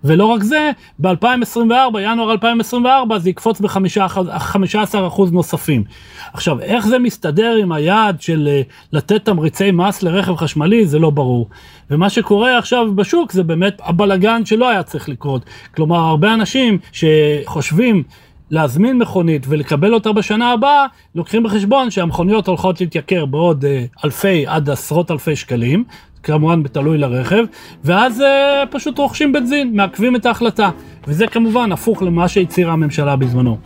ולא 0.05 0.25
רק 0.25 0.43
זה, 0.43 0.71
ב-2024, 0.99 2.00
ינואר 2.00 2.33
2024, 2.33 3.19
זה 3.19 3.31
יקפוץ 3.31 3.61
ב-15% 3.61 5.23
נוספים. 5.33 5.85
עכשיו, 6.33 6.61
איך 6.61 6.87
זה 6.87 6.99
מסתדר 6.99 7.57
עם 7.62 7.73
היעד 7.73 8.23
של 8.23 8.49
אה, 8.50 8.62
לתת 8.93 9.25
תמריצי 9.25 9.71
מס 9.71 10.03
לרכב 10.03 10.37
חשמלי, 10.37 10.87
זה 10.87 10.99
לא 10.99 11.11
ברור. 11.11 11.49
ומה 11.91 12.11
שקורה 12.11 12.59
עכשיו 12.59 12.95
בשוק 12.95 13.33
זה 13.33 13.43
באמת 13.43 13.81
הבלגן 13.85 14.45
שלא 14.45 14.69
היה 14.69 14.83
צריך 14.83 15.09
לקרות. 15.09 15.45
כלומר, 15.75 15.97
הרבה 15.97 16.35
אנשים 16.35 16.79
שחושבים 16.93 18.03
להזמין 18.50 18.99
מכונית 18.99 19.47
ולקבל 19.49 19.95
אותה 19.95 20.12
בשנה 20.12 20.53
הבאה, 20.53 20.87
לוקחים 21.15 21.43
בחשבון 21.43 21.91
שהמכוניות 21.91 22.49
הולכות 22.49 22.81
להתייקר 22.81 23.26
בעוד 23.26 23.65
אה, 23.65 23.85
אלפי 24.05 24.47
עד 24.47 24.71
עשרות 24.71 25.11
אלפי 25.11 25.37
שקלים, 25.37 25.85
כמובן 26.23 26.62
בתלוי 26.62 26.99
לרכב, 26.99 27.45
ואז 27.85 28.21
אה, 28.21 28.65
פשוט 28.71 28.99
רוכשים 28.99 29.33
בנזין, 29.33 29.76
מעכבים 29.76 30.17
את 30.17 30.26
ההחלטה. 30.26 30.71
וזה 31.07 31.26
כמובן 31.26 31.73
הפוך 31.73 32.03
למה 32.03 32.29
שהצהירה 32.29 32.73
הממשלה 32.73 33.17
בזמנו. 33.17 33.59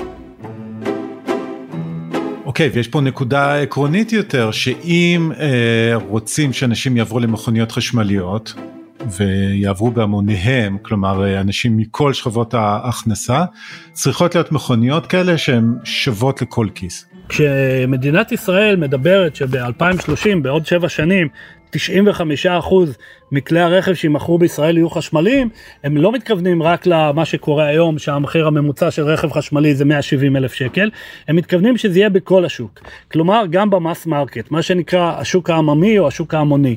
אוקיי, 2.44 2.68
okay, 2.68 2.70
ויש 2.74 2.88
פה 2.88 3.00
נקודה 3.00 3.62
עקרונית 3.62 4.12
יותר, 4.12 4.50
שאם 4.50 5.32
אה, 5.40 5.96
רוצים 6.08 6.52
שאנשים 6.52 6.96
יעברו 6.96 7.20
למכוניות 7.20 7.72
חשמליות, 7.72 8.54
ויעברו 9.08 9.90
בהמוניהם, 9.90 10.78
כלומר 10.82 11.24
אה, 11.24 11.40
אנשים 11.40 11.76
מכל 11.76 12.12
שכבות 12.12 12.54
ההכנסה, 12.54 13.44
צריכות 13.92 14.34
להיות 14.34 14.52
מכוניות 14.52 15.06
כאלה 15.06 15.38
שהן 15.38 15.74
שוות 15.84 16.42
לכל 16.42 16.66
כיס. 16.74 17.06
כשמדינת 17.28 18.32
ישראל 18.32 18.76
מדברת 18.76 19.36
שב-2030, 19.36 20.38
בעוד 20.42 20.66
שבע 20.66 20.88
שנים, 20.88 21.28
95% 21.76 22.74
מכלי 23.32 23.60
הרכב 23.60 23.94
שימכרו 23.94 24.38
בישראל 24.38 24.76
יהיו 24.76 24.90
חשמליים, 24.90 25.48
הם 25.84 25.96
לא 25.96 26.12
מתכוונים 26.12 26.62
רק 26.62 26.86
למה 26.86 27.24
שקורה 27.24 27.66
היום, 27.66 27.98
שהמחיר 27.98 28.46
הממוצע 28.46 28.90
של 28.90 29.02
רכב 29.02 29.32
חשמלי 29.32 29.74
זה 29.74 29.84
170 29.84 30.36
אלף 30.36 30.52
שקל, 30.52 30.90
הם 31.28 31.36
מתכוונים 31.36 31.76
שזה 31.76 31.98
יהיה 31.98 32.08
בכל 32.08 32.44
השוק. 32.44 32.80
כלומר, 33.12 33.42
גם 33.50 33.70
ב 33.70 33.77
mass 33.77 34.06
market, 34.06 34.50
מה 34.50 34.62
שנקרא 34.62 35.20
השוק 35.20 35.50
העממי 35.50 35.98
או 35.98 36.08
השוק 36.08 36.34
ההמוני. 36.34 36.76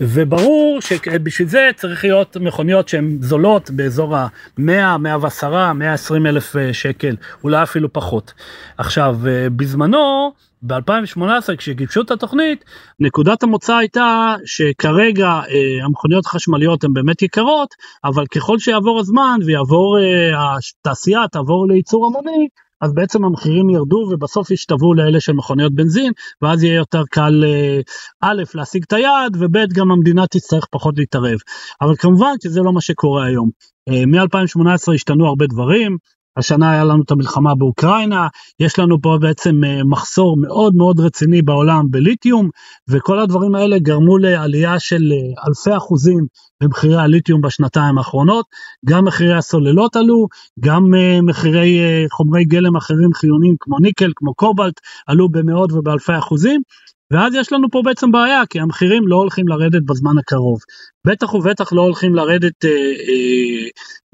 וברור 0.00 0.80
שבשביל 0.80 1.48
זה 1.48 1.70
צריך 1.76 2.04
להיות 2.04 2.36
מכוניות 2.36 2.88
שהן 2.88 3.18
זולות 3.20 3.70
באזור 3.70 4.16
ה-100, 4.16 4.96
110, 4.98 5.72
120 5.72 6.26
אלף 6.26 6.56
אה, 6.56 6.72
שקל, 6.72 7.16
אולי 7.44 7.62
אפילו 7.62 7.92
פחות. 7.92 8.32
עכשיו, 8.78 9.16
אה, 9.28 9.50
בזמנו, 9.50 10.32
ב-2018 10.62 11.56
כשגיבשו 11.56 12.00
את 12.00 12.10
התוכנית 12.10 12.64
נקודת 13.00 13.42
המוצא 13.42 13.76
הייתה 13.76 14.34
שכרגע 14.44 15.28
אה, 15.28 15.84
המכוניות 15.84 16.26
החשמליות 16.26 16.84
הן 16.84 16.92
באמת 16.92 17.22
יקרות 17.22 17.74
אבל 18.04 18.26
ככל 18.26 18.58
שיעבור 18.58 19.00
הזמן 19.00 19.38
ויעבור 19.46 19.98
אה, 19.98 20.56
התעשייה 20.56 21.20
תעבור 21.32 21.66
לייצור 21.68 22.06
המוני 22.06 22.48
אז 22.80 22.94
בעצם 22.94 23.24
המחירים 23.24 23.70
ירדו 23.70 24.08
ובסוף 24.10 24.50
ישתוו 24.50 24.94
לאלה 24.94 25.20
של 25.20 25.32
מכוניות 25.32 25.74
בנזין 25.74 26.12
ואז 26.42 26.64
יהיה 26.64 26.74
יותר 26.74 27.02
קל 27.10 27.44
אה, 27.44 27.80
א' 28.20 28.42
להשיג 28.54 28.82
את 28.86 28.92
היעד 28.92 29.36
וב' 29.38 29.72
גם 29.74 29.90
המדינה 29.90 30.26
תצטרך 30.26 30.66
פחות 30.70 30.94
להתערב 30.98 31.38
אבל 31.80 31.94
כמובן 31.98 32.32
שזה 32.42 32.60
לא 32.60 32.72
מה 32.72 32.80
שקורה 32.80 33.26
היום. 33.26 33.50
אה, 33.88 34.06
מ-2018 34.06 34.94
השתנו 34.94 35.26
הרבה 35.26 35.46
דברים 35.46 35.96
השנה 36.36 36.70
היה 36.70 36.84
לנו 36.84 37.02
את 37.02 37.10
המלחמה 37.10 37.54
באוקראינה, 37.54 38.28
יש 38.60 38.78
לנו 38.78 39.02
פה 39.02 39.18
בעצם 39.20 39.64
אה, 39.64 39.80
מחסור 39.84 40.36
מאוד 40.36 40.74
מאוד 40.74 41.00
רציני 41.00 41.42
בעולם 41.42 41.90
בליתיום, 41.90 42.48
וכל 42.88 43.18
הדברים 43.18 43.54
האלה 43.54 43.78
גרמו 43.78 44.18
לעלייה 44.18 44.78
של 44.78 45.12
אה, 45.12 45.48
אלפי 45.48 45.76
אחוזים 45.76 46.26
במחירי 46.62 46.96
הליתיום 46.96 47.40
בשנתיים 47.40 47.98
האחרונות. 47.98 48.46
גם 48.86 49.04
מחירי 49.04 49.34
הסוללות 49.34 49.96
עלו, 49.96 50.26
גם 50.60 50.94
אה, 50.94 51.18
מחירי 51.22 51.80
חומרי 52.10 52.44
גלם 52.44 52.76
אחרים 52.76 53.12
חיוניים 53.14 53.54
כמו 53.60 53.78
ניקל, 53.78 54.12
כמו 54.16 54.34
קובלט, 54.34 54.80
עלו 55.06 55.28
במאות 55.28 55.72
ובאלפי 55.72 56.18
אחוזים. 56.18 56.62
ואז 57.10 57.34
יש 57.34 57.52
לנו 57.52 57.70
פה 57.70 57.82
בעצם 57.84 58.12
בעיה, 58.12 58.46
כי 58.46 58.60
המחירים 58.60 59.08
לא 59.08 59.16
הולכים 59.16 59.48
לרדת 59.48 59.82
בזמן 59.82 60.18
הקרוב. 60.18 60.58
בטח 61.06 61.34
ובטח 61.34 61.72
לא 61.72 61.82
הולכים 61.82 62.14
לרדת 62.14 62.64
אה, 62.64 62.70
אה, 62.70 63.68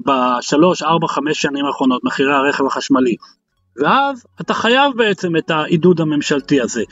בשלוש, 0.05 0.83
ארבע, 0.83 1.07
חמש 1.07 1.41
שנים 1.41 1.65
האחרונות, 1.65 2.03
מחירי 2.03 2.33
הרכב 2.33 2.65
החשמלי. 2.65 3.15
ואז 3.81 4.25
אתה 4.41 4.53
חייב 4.53 4.93
בעצם 4.97 5.37
את 5.37 5.51
העידוד 5.51 6.01
הממשלתי 6.01 6.61
הזה. 6.61 6.83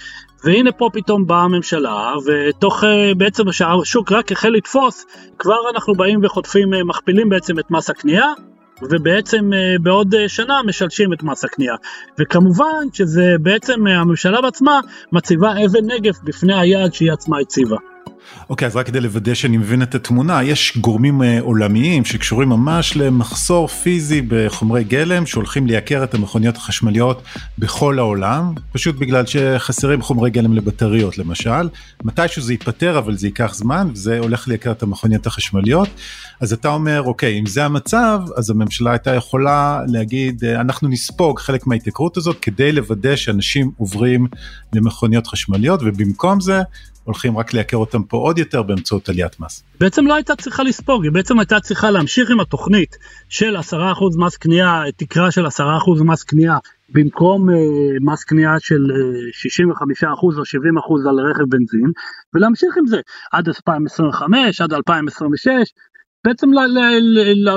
והנה 0.43 0.71
פה 0.71 0.89
פתאום 0.93 1.27
באה 1.27 1.43
הממשלה, 1.43 2.13
ותוך 2.25 2.83
אה, 2.83 3.11
בעצם 3.17 3.51
שהשוק 3.51 4.11
רק 4.11 4.31
החל 4.31 4.49
לתפוס, 4.49 5.05
כבר 5.39 5.69
אנחנו 5.73 5.95
באים 5.95 6.19
וחוטפים, 6.23 6.73
אה, 6.73 6.83
מכפילים 6.83 7.29
בעצם 7.29 7.59
את 7.59 7.71
מס 7.71 7.89
הקנייה, 7.89 8.33
ובעצם 8.81 9.53
אה, 9.53 9.75
בעוד 9.81 10.15
אה, 10.15 10.29
שנה 10.29 10.63
משלשים 10.63 11.13
את 11.13 11.23
מס 11.23 11.43
הקנייה. 11.45 11.75
וכמובן 12.19 12.87
שזה 12.93 13.35
בעצם 13.41 13.87
אה, 13.87 13.95
הממשלה 13.95 14.41
בעצמה 14.41 14.79
מציבה 15.11 15.51
אבן 15.65 15.91
נגף 15.91 16.19
בפני 16.23 16.59
היעד 16.59 16.93
שהיא 16.93 17.11
עצמה 17.11 17.39
הציבה. 17.39 17.77
אוקיי, 18.49 18.65
אז 18.65 18.75
רק 18.75 18.85
כדי 18.85 19.01
לוודא 19.01 19.33
שאני 19.33 19.57
מבין 19.57 19.81
את 19.81 19.95
התמונה, 19.95 20.43
יש 20.43 20.77
גורמים 20.77 21.21
uh, 21.21 21.25
עולמיים 21.41 22.05
שקשורים 22.05 22.49
ממש 22.49 22.97
למחסור 22.97 23.67
פיזי 23.67 24.21
בחומרי 24.27 24.83
גלם 24.83 25.25
שהולכים 25.25 25.67
לייקר 25.67 26.03
את 26.03 26.13
המכוניות 26.13 26.57
החשמליות 26.57 27.21
בכל 27.57 27.99
העולם, 27.99 28.53
פשוט 28.71 28.95
בגלל 28.95 29.25
שחסרים 29.25 30.01
חומרי 30.01 30.29
גלם 30.29 30.53
לבטריות 30.53 31.17
למשל. 31.17 31.69
מתישהו 32.03 32.41
זה 32.41 32.53
ייפתר 32.53 32.97
אבל 32.97 33.17
זה 33.17 33.27
ייקח 33.27 33.53
זמן 33.53 33.89
וזה 33.93 34.19
הולך 34.19 34.47
לייקר 34.47 34.71
את 34.71 34.83
המכוניות 34.83 35.27
החשמליות. 35.27 35.89
אז 36.39 36.53
אתה 36.53 36.67
אומר, 36.67 37.01
אוקיי, 37.01 37.39
אם 37.39 37.45
זה 37.45 37.65
המצב, 37.65 38.21
אז 38.37 38.49
הממשלה 38.49 38.91
הייתה 38.91 39.15
יכולה 39.15 39.81
להגיד, 39.87 40.43
uh, 40.43 40.61
אנחנו 40.61 40.87
נספוג 40.87 41.39
חלק 41.39 41.67
מההתייקרות 41.67 42.17
הזאת 42.17 42.39
כדי 42.41 42.71
לוודא 42.71 43.15
שאנשים 43.15 43.71
עוברים 43.77 44.27
למכוניות 44.73 45.27
חשמליות 45.27 45.79
ובמקום 45.83 46.39
זה 46.39 46.61
הולכים 47.05 47.37
רק 47.37 47.53
לייקר 47.53 47.77
אותם 47.77 48.03
פה 48.03 48.17
עוד 48.17 48.37
יותר 48.37 48.63
באמצעות 48.63 49.09
עליית 49.09 49.39
מס. 49.39 49.63
בעצם 49.79 50.07
לא 50.07 50.15
הייתה 50.15 50.35
צריכה 50.35 50.63
לספוג, 50.63 51.03
היא 51.03 51.11
בעצם 51.11 51.39
הייתה 51.39 51.59
צריכה 51.59 51.91
להמשיך 51.91 52.29
עם 52.29 52.39
התוכנית 52.39 52.97
של 53.29 53.57
10% 53.57 53.61
מס 54.17 54.37
קנייה, 54.37 54.83
תקרה 54.97 55.31
של 55.31 55.45
10% 55.45 55.49
מס 56.05 56.23
קנייה, 56.23 56.57
במקום 56.89 57.49
אה, 57.49 57.55
מס 58.01 58.23
קנייה 58.23 58.59
של 58.59 58.81
אה, 58.91 60.07
65% 60.07 60.07
או 60.21 60.29
70% 60.29 61.09
על 61.09 61.19
רכב 61.19 61.43
בנזין, 61.49 61.91
ולהמשיך 62.33 62.77
עם 62.77 62.87
זה 62.87 62.99
עד 63.31 63.47
2025, 63.47 64.61
עד 64.61 64.73
2026, 64.73 65.49
בעצם 66.25 66.49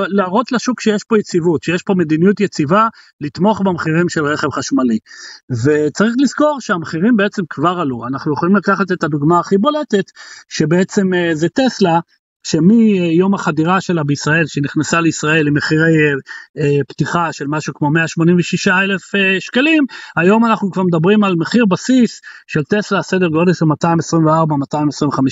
להראות 0.09 0.51
לשוק 0.51 0.81
שיש 0.81 1.03
פה 1.03 1.19
יציבות, 1.19 1.63
שיש 1.63 1.83
פה 1.83 1.93
מדיניות 1.97 2.39
יציבה 2.39 2.87
לתמוך 3.21 3.61
במחירים 3.61 4.09
של 4.09 4.25
רכב 4.25 4.49
חשמלי. 4.49 4.99
וצריך 5.49 6.13
לזכור 6.19 6.57
שהמחירים 6.59 7.17
בעצם 7.17 7.43
כבר 7.49 7.79
עלו, 7.79 8.07
אנחנו 8.07 8.33
יכולים 8.33 8.55
לקחת 8.55 8.91
את 8.91 9.03
הדוגמה 9.03 9.39
הכי 9.39 9.57
בולטת, 9.57 10.11
שבעצם 10.49 11.13
אה, 11.13 11.35
זה 11.35 11.47
טסלה, 11.49 11.99
שמיום 12.43 13.33
החדירה 13.33 13.81
שלה 13.81 14.03
בישראל, 14.03 14.47
שהיא 14.47 14.63
נכנסה 14.63 15.01
לישראל 15.01 15.47
עם 15.47 15.53
מחירי 15.53 15.81
אה, 15.81 16.63
אה, 16.63 16.83
פתיחה 16.87 17.33
של 17.33 17.45
משהו 17.47 17.73
כמו 17.73 17.89
186 17.89 18.67
אלף 18.67 19.15
אה, 19.15 19.35
שקלים, 19.39 19.85
היום 20.15 20.45
אנחנו 20.45 20.71
כבר 20.71 20.83
מדברים 20.83 21.23
על 21.23 21.35
מחיר 21.35 21.65
בסיס 21.65 22.21
של 22.47 22.63
טסלה 22.63 23.01
סדר 23.01 23.27
גודל 23.27 23.53
של 23.53 23.65
224-225 23.65 23.67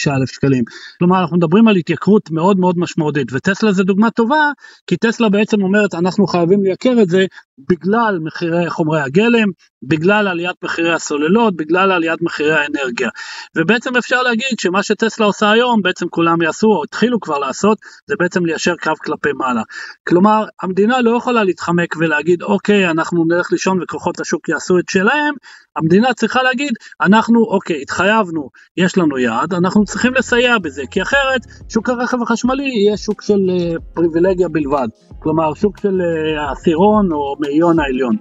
אלף 0.07 0.31
שקלים. 0.31 0.63
כלומר 0.99 1.21
אנחנו 1.21 1.37
מדברים 1.37 1.67
על 1.67 1.75
התייקרות 1.75 2.31
מאוד 2.31 2.59
מאוד 2.59 2.75
משמעותית, 2.77 3.33
וטסלה 3.33 3.71
זה 3.71 3.83
דוגמה 3.83 4.11
טובה, 4.11 4.51
כי 4.87 4.97
טסלה 4.97 5.29
בעצם 5.29 5.61
אומרת 5.61 5.93
אנחנו 5.93 6.27
חייבים 6.27 6.63
לייקר 6.63 7.01
את 7.01 7.09
זה 7.09 7.25
בגלל 7.69 8.19
מחירי 8.23 8.69
חומרי 8.69 9.01
הגלם, 9.01 9.47
בגלל 9.87 10.27
עליית 10.27 10.55
מחירי 10.63 10.93
הסוללות, 10.93 11.55
בגלל 11.55 11.91
עליית 11.91 12.21
מחירי 12.21 12.53
האנרגיה. 12.53 13.09
ובעצם 13.55 13.95
אפשר 13.95 14.21
להגיד 14.23 14.59
שמה 14.59 14.83
שטסלה 14.83 15.25
עושה 15.25 15.51
היום, 15.51 15.81
בעצם 15.81 16.05
כולם 16.09 16.41
יעשו, 16.41 16.67
או 16.67 16.83
התחילו 16.83 17.19
כבר 17.19 17.37
לעשות, 17.37 17.77
זה 18.07 18.15
בעצם 18.19 18.45
ליישר 18.45 18.73
קו 18.83 18.91
כלפי 19.03 19.29
מעלה. 19.33 19.61
כלומר, 20.07 20.45
המדינה 20.61 21.01
לא 21.01 21.17
יכולה 21.17 21.43
להתחמק 21.43 21.95
ולהגיד, 21.99 22.41
אוקיי, 22.41 22.89
אנחנו 22.89 23.25
נלך 23.25 23.51
לישון 23.51 23.83
וכוחות 23.83 24.19
השוק 24.19 24.49
יעשו 24.49 24.79
את 24.79 24.89
שלהם, 24.89 25.33
המדינה 25.77 26.13
צריכה 26.13 26.43
להגיד, 26.43 26.73
אנחנו, 27.01 27.43
אוקיי, 27.43 27.81
התחייבנו, 27.81 28.49
יש 28.77 28.97
לנו 28.97 29.17
יעד, 29.17 29.53
אנחנו 29.53 29.85
צריכים 29.85 30.13
לסייע 30.13 30.57
בזה, 30.57 30.83
כי 30.91 31.01
אחרת 31.01 31.41
שוק 31.69 31.89
הרכב 31.89 32.21
החשמלי 32.21 32.69
יהיה 32.69 32.97
שוק 32.97 33.21
של 33.21 33.33
uh, 33.33 33.79
פריבילגיה 33.93 34.47
בלבד. 34.49 34.87
כלומר, 35.19 35.53
שוק 35.53 35.77
של 35.77 36.01
uh, 36.01 36.39
העשירון 36.39 37.11
או 37.11 37.35
מאיון 37.39 37.79
העליון. 37.79 38.15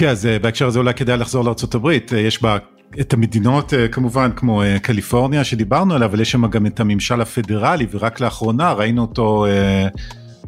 אוקיי, 0.00 0.10
אז 0.10 0.26
uh, 0.26 0.42
בהקשר 0.42 0.66
הזה 0.66 0.78
אולי 0.78 0.94
כדאי 0.94 1.16
לחזור 1.16 1.44
לארה"ב, 1.44 1.86
uh, 1.86 2.16
יש 2.16 2.42
בה 2.42 2.58
את 3.00 3.12
המדינות 3.12 3.72
uh, 3.72 3.92
כמובן 3.92 4.30
כמו 4.36 4.62
קליפורניה 4.82 5.44
שדיברנו 5.44 5.94
עליה, 5.94 6.06
אבל 6.06 6.20
יש 6.20 6.30
שם 6.30 6.46
גם 6.46 6.66
את 6.66 6.80
הממשל 6.80 7.20
הפדרלי, 7.20 7.86
ורק 7.90 8.20
לאחרונה 8.20 8.72
ראינו 8.72 9.02
אותו 9.02 9.46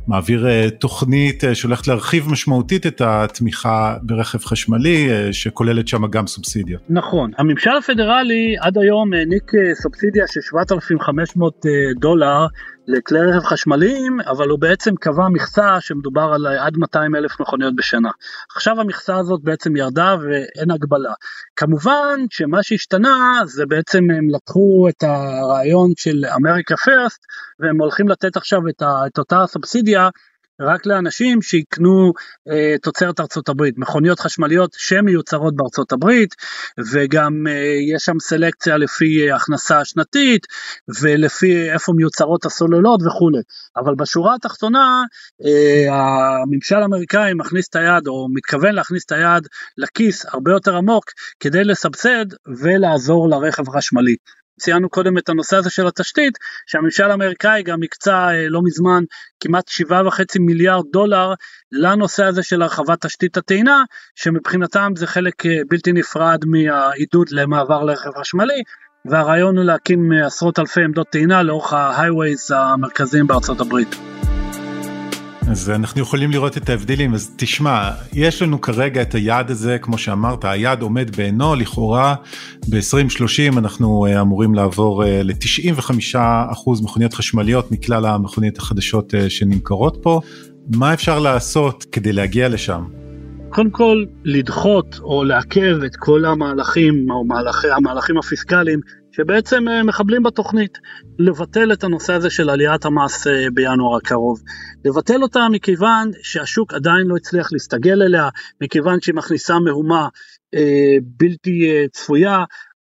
מעביר 0.08 0.46
תוכנית 0.68 1.44
שהולכת 1.54 1.88
להרחיב 1.88 2.28
משמעותית 2.28 2.86
את 2.86 3.00
התמיכה 3.00 3.96
ברכב 4.02 4.38
חשמלי, 4.38 5.08
שכוללת 5.32 5.88
שם 5.88 6.06
גם 6.06 6.26
סובסידיה. 6.26 6.78
נכון, 6.88 7.30
הממשל 7.38 7.70
הפדרלי 7.78 8.56
עד 8.60 8.78
היום 8.78 9.12
העניק 9.12 9.52
סובסידיה 9.82 10.24
של 10.26 10.40
7,500 10.40 11.66
דולר 12.00 12.46
לכלי 12.86 13.20
רכב 13.20 13.44
חשמליים, 13.44 14.20
אבל 14.20 14.48
הוא 14.48 14.58
בעצם 14.58 14.96
קבע 14.96 15.28
מכסה 15.28 15.80
שמדובר 15.80 16.32
על 16.34 16.46
עד 16.46 16.76
200 16.76 17.14
אלף 17.14 17.40
מכוניות 17.40 17.76
בשנה. 17.76 18.10
עכשיו 18.56 18.80
המכסה 18.80 19.16
הזאת 19.16 19.40
בעצם 19.42 19.76
ירדה 19.76 20.16
ואין 20.20 20.70
הגבלה. 20.70 21.12
כמובן 21.56 22.20
שמה 22.30 22.62
שהשתנה 22.62 23.40
זה 23.44 23.66
בעצם 23.66 23.98
הם 23.98 24.30
לקחו 24.30 24.88
את 24.88 25.02
הרעיון 25.02 25.90
של 25.96 26.24
אמריקה 26.36 26.76
פרסט 26.76 27.20
והם 27.60 27.80
הולכים 27.80 28.08
לתת 28.08 28.36
עכשיו 28.36 28.60
את, 28.68 28.82
ה, 28.82 29.06
את 29.06 29.18
אותה 29.18 29.44
סובסידיה 29.46 30.08
רק 30.62 30.86
לאנשים 30.86 31.42
שיקנו 31.42 32.12
אה, 32.50 32.74
תוצרת 32.82 33.20
ארצות 33.20 33.48
הברית, 33.48 33.74
מכוניות 33.78 34.20
חשמליות 34.20 34.70
שמיוצרות 34.78 35.56
בארצות 35.56 35.92
הברית, 35.92 36.34
וגם 36.92 37.46
אה, 37.48 37.76
יש 37.94 38.02
שם 38.02 38.20
סלקציה 38.20 38.76
לפי 38.76 39.30
אה, 39.30 39.36
הכנסה 39.36 39.84
שנתית, 39.84 40.46
ולפי 41.00 41.70
איפה 41.70 41.92
מיוצרות 41.96 42.44
הסוללות 42.44 43.00
וכולי. 43.06 43.42
אבל 43.76 43.94
בשורה 43.94 44.34
התחתונה, 44.34 45.02
אה, 45.44 45.94
הממשל 45.94 46.76
האמריקאי 46.76 47.34
מכניס 47.34 47.68
את 47.68 47.76
היד, 47.76 48.06
או 48.06 48.28
מתכוון 48.34 48.74
להכניס 48.74 49.04
את 49.04 49.12
היד 49.12 49.48
לכיס 49.78 50.26
הרבה 50.26 50.52
יותר 50.52 50.76
עמוק, 50.76 51.04
כדי 51.40 51.64
לסבסד 51.64 52.26
ולעזור 52.62 53.28
לרכב 53.28 53.68
החשמלי. 53.68 54.16
ציינו 54.62 54.88
קודם 54.88 55.18
את 55.18 55.28
הנושא 55.28 55.56
הזה 55.56 55.70
של 55.70 55.86
התשתית, 55.86 56.38
שהממשל 56.66 57.10
האמריקאי 57.10 57.62
גם 57.62 57.82
הקצה 57.82 58.28
אה, 58.28 58.48
לא 58.48 58.60
מזמן 58.64 59.04
כמעט 59.40 59.68
7.5 59.68 60.40
מיליארד 60.40 60.84
דולר 60.92 61.34
לנושא 61.72 62.24
הזה 62.24 62.42
של 62.42 62.62
הרחבת 62.62 63.06
תשתית 63.06 63.36
הטעינה, 63.36 63.84
שמבחינתם 64.14 64.92
זה 64.96 65.06
חלק 65.06 65.46
אה, 65.46 65.58
בלתי 65.68 65.92
נפרד 65.92 66.44
מהעידוד 66.46 67.26
למעבר 67.30 67.84
לרכב 67.84 68.10
חשמלי, 68.20 68.62
והרעיון 69.04 69.56
הוא 69.56 69.64
להקים 69.64 70.12
אה, 70.12 70.26
עשרות 70.26 70.58
אלפי 70.58 70.84
עמדות 70.84 71.06
טעינה 71.10 71.42
לאורך 71.42 71.72
ההייווייז 71.72 72.50
המרכזיים 72.50 73.26
בארצות 73.26 73.60
הברית. 73.60 74.11
אז 75.48 75.70
אנחנו 75.70 76.00
יכולים 76.00 76.30
לראות 76.30 76.56
את 76.56 76.68
ההבדלים, 76.68 77.14
אז 77.14 77.30
תשמע, 77.36 77.90
יש 78.12 78.42
לנו 78.42 78.60
כרגע 78.60 79.02
את 79.02 79.14
היעד 79.14 79.50
הזה, 79.50 79.78
כמו 79.78 79.98
שאמרת, 79.98 80.44
היעד 80.44 80.82
עומד 80.82 81.16
בעינו, 81.16 81.54
לכאורה 81.54 82.14
ב-2030 82.68 83.58
אנחנו 83.58 84.06
אה, 84.06 84.20
אמורים 84.20 84.54
לעבור 84.54 85.04
אה, 85.04 85.22
ל-95% 85.22 86.82
מכוניות 86.82 87.14
חשמליות 87.14 87.72
מכלל 87.72 88.06
המכוניות 88.06 88.58
החדשות 88.58 89.14
אה, 89.14 89.30
שנמכרות 89.30 89.98
פה. 90.02 90.20
מה 90.76 90.94
אפשר 90.94 91.18
לעשות 91.18 91.86
כדי 91.92 92.12
להגיע 92.12 92.48
לשם? 92.48 92.84
קודם 93.50 93.70
כל, 93.70 94.04
לדחות 94.24 94.98
או 95.02 95.24
לעכב 95.24 95.82
את 95.86 95.96
כל 95.96 96.24
המהלכים, 96.24 97.10
או 97.10 97.24
מהלכי, 97.24 97.66
המהלכים 97.76 98.18
הפיסקליים 98.18 98.80
שבעצם 99.12 99.68
אה, 99.68 99.82
מחבלים 99.82 100.22
בתוכנית, 100.22 100.78
לבטל 101.18 101.72
את 101.72 101.84
הנושא 101.84 102.12
הזה 102.12 102.30
של 102.30 102.50
עליית 102.50 102.84
המס 102.84 103.26
אה, 103.26 103.46
בינואר 103.54 103.96
הקרוב. 103.96 104.42
לבטל 104.84 105.22
אותה 105.22 105.48
מכיוון 105.50 106.10
שהשוק 106.22 106.74
עדיין 106.74 107.06
לא 107.06 107.16
הצליח 107.16 107.52
להסתגל 107.52 108.02
אליה, 108.02 108.28
מכיוון 108.60 109.00
שהיא 109.00 109.14
מכניסה 109.14 109.58
מהומה 109.58 110.08
אה, 110.54 110.96
בלתי 111.02 111.70
אה, 111.70 111.84
צפויה, 111.92 112.44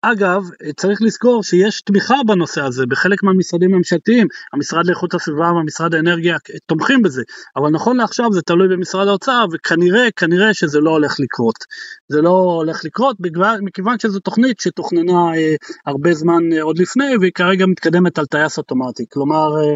אגב, 0.06 0.44
צריך 0.78 1.02
לזכור 1.02 1.44
שיש 1.44 1.82
תמיכה 1.82 2.16
בנושא 2.28 2.62
הזה 2.62 2.86
בחלק 2.86 3.24
מהמשרדים 3.24 3.74
הממשלתיים, 3.74 4.28
המשרד 4.54 4.86
לאיכות 4.88 5.14
הסביבה 5.14 5.52
והמשרד 5.52 5.96
האנרגיה 5.96 6.38
תומכים 6.66 7.02
בזה, 7.02 7.22
אבל 7.56 7.70
נכון 7.70 7.98
לעכשיו 7.98 8.32
זה 8.32 8.42
תלוי 8.42 8.68
במשרד 8.68 9.08
האוצר 9.08 9.46
וכנראה, 9.54 10.08
כנראה 10.16 10.54
שזה 10.54 10.80
לא 10.80 10.92
הולך 10.92 11.20
לקרות. 11.20 11.56
זה 12.08 12.22
לא 12.22 12.30
הולך 12.30 12.86
לקרות 12.86 13.16
בגלל, 13.20 13.58
מכיוון 13.62 14.00
שזו 14.00 14.20
תוכנית 14.20 14.60
שתוכננה 14.60 15.36
אה, 15.36 15.56
הרבה 15.86 16.14
זמן 16.14 16.54
אה, 16.54 16.62
עוד 16.64 16.78
לפני 16.78 17.18
והיא 17.20 17.32
כרגע 17.36 17.66
מתקדמת 17.66 18.20
על 18.20 18.26
טייס 18.26 18.58
אוטומטי, 18.58 19.06
כלומר 19.12 19.48
אה, 19.58 19.76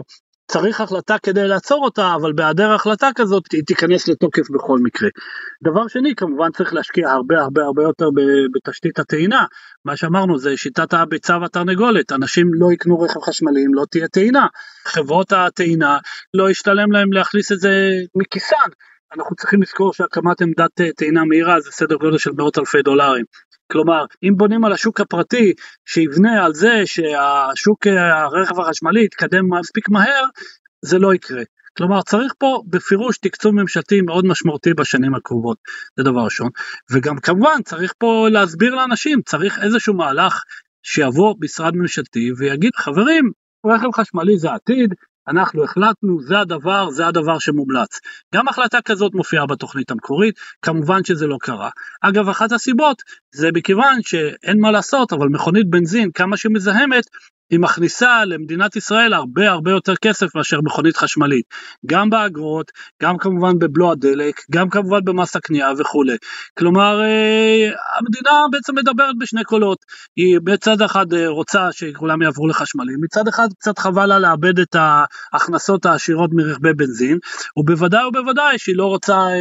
צריך 0.52 0.82
החלטה 0.82 1.16
כדי 1.24 1.48
לעצור 1.48 1.86
אותה, 1.86 2.16
אבל 2.16 2.34
בהיעדר 2.34 2.74
החלטה 2.74 3.10
כזאת 3.16 3.44
היא 3.54 3.64
תיכנס 3.68 4.08
לתוקף 4.08 4.50
בכל 4.50 4.80
מקרה. 4.80 5.10
דבר 5.64 5.88
שני, 5.88 6.16
כמובן 6.16 6.52
צריך 6.52 6.74
להשקיע 6.74 7.10
הרבה 7.10 7.42
הרבה 7.42 7.64
הרבה 7.64 7.84
יותר 7.84 8.10
בתשתית 8.54 9.00
הטעינה. 9.00 9.46
מה 9.86 9.98
שאמרנו 9.98 10.40
זה 10.40 10.58
שיטת 10.58 10.94
הביצה 10.94 11.38
והתרנגולת, 11.42 12.12
אנשים 12.12 12.54
לא 12.54 12.72
יקנו 12.72 13.00
רכב 13.00 13.20
חשמלי 13.20 13.66
אם 13.66 13.74
לא 13.74 13.84
תהיה 13.92 14.08
טעינה. 14.08 14.48
חברות 14.86 15.32
הטעינה 15.32 15.98
לא 16.34 16.50
ישתלם 16.50 16.92
להם 16.92 17.14
להכניס 17.14 17.52
את 17.52 17.60
זה 17.60 17.90
מכיסן. 18.16 18.70
אנחנו 19.16 19.36
צריכים 19.36 19.62
לזכור 19.62 19.94
שהקמת 19.94 20.42
עמדת 20.42 20.82
טעינה 20.98 21.26
מהירה 21.26 21.60
זה 21.60 21.72
סדר 21.72 21.96
גודל 21.96 22.18
של 22.18 22.32
מאות 22.38 22.58
אלפי 22.58 22.82
דולרים. 22.82 23.26
כלומר, 23.72 24.06
אם 24.24 24.34
בונים 24.38 24.66
על 24.66 24.74
השוק 24.74 25.02
הפרטי 25.02 25.54
שיבנה 25.86 26.46
על 26.46 26.54
זה 26.54 26.82
שהשוק 26.86 27.88
הרכב 27.88 28.60
החשמלי 28.60 29.04
יתקדם 29.06 29.54
מספיק 29.60 29.90
מהר, 29.90 30.24
זה 30.82 31.00
לא 31.00 31.14
יקרה. 31.14 31.44
כלומר 31.78 32.02
צריך 32.02 32.34
פה 32.38 32.64
בפירוש 32.70 33.18
תקצוב 33.18 33.56
ממשלתי 33.56 34.02
מאוד 34.02 34.26
משמעותי 34.26 34.74
בשנים 34.74 35.16
הקרובות, 35.16 35.58
זה 35.98 36.04
דבר 36.04 36.22
ראשון. 36.22 36.50
וגם 36.92 37.20
כמובן 37.20 37.62
צריך 37.66 37.94
פה 37.98 38.28
להסביר 38.32 38.76
לאנשים, 38.76 39.22
צריך 39.26 39.60
איזשהו 39.64 39.94
מהלך 39.94 40.44
שיבוא 40.84 41.36
משרד 41.42 41.76
ממשלתי 41.76 42.32
ויגיד 42.38 42.76
חברים, 42.76 43.32
רכב 43.66 43.92
חשמלי 43.96 44.38
זה 44.38 44.52
עתיד, 44.52 44.94
אנחנו 45.28 45.64
החלטנו, 45.64 46.22
זה 46.22 46.40
הדבר, 46.40 46.90
זה 46.90 47.08
הדבר 47.08 47.40
שמומלץ. 47.40 48.00
גם 48.36 48.48
החלטה 48.48 48.82
כזאת 48.82 49.16
מופיעה 49.16 49.46
בתוכנית 49.46 49.92
המקורית, 49.92 50.36
כמובן 50.62 51.04
שזה 51.04 51.28
לא 51.28 51.38
קרה. 51.42 51.70
אגב, 52.02 52.30
אחת 52.30 52.52
הסיבות 52.52 53.02
זה 53.36 53.50
מכיוון 53.54 54.02
שאין 54.02 54.60
מה 54.60 54.72
לעשות, 54.72 55.14
אבל 55.14 55.28
מכונית 55.28 55.70
בנזין, 55.70 56.12
כמה 56.12 56.38
שהיא 56.38 56.52
מזהמת, 56.54 57.06
היא 57.50 57.60
מכניסה 57.60 58.26
למדינת 58.26 58.76
ישראל 58.76 59.14
הרבה 59.14 59.50
הרבה 59.50 59.72
יותר 59.72 59.96
כסף 59.96 60.36
מאשר 60.36 60.62
מכונית 60.62 60.98
חשמלית, 60.98 61.46
גם 61.86 62.10
באגרות, 62.10 62.72
גם 63.04 63.18
כמובן 63.18 63.60
בבלו 63.60 63.92
הדלק, 63.92 64.42
גם 64.52 64.70
כמובן 64.70 65.06
במס 65.06 65.36
הקנייה 65.36 65.72
וכולי. 65.78 66.18
כלומר, 66.58 67.02
אה, 67.02 67.70
המדינה 68.00 68.32
בעצם 68.52 68.76
מדברת 68.76 69.16
בשני 69.20 69.44
קולות, 69.44 69.78
היא 70.16 70.40
בצד 70.44 70.82
אחד 70.82 71.14
אה, 71.14 71.28
רוצה 71.28 71.72
שכולם 71.72 72.22
יעברו 72.22 72.48
לחשמלי, 72.48 72.94
מצד 73.02 73.28
אחד 73.28 73.48
קצת 73.60 73.80
חבל 73.80 74.06
לה 74.06 74.20
לאבד 74.20 74.60
את 74.60 74.76
ההכנסות 74.76 75.86
העשירות 75.86 76.30
מרכבי 76.34 76.74
בנזין, 76.74 77.18
ובוודאי 77.58 78.06
ובוודאי 78.06 78.60
שהיא 78.60 78.78
לא 78.78 78.86
רוצה 78.86 79.14
אה, 79.14 79.40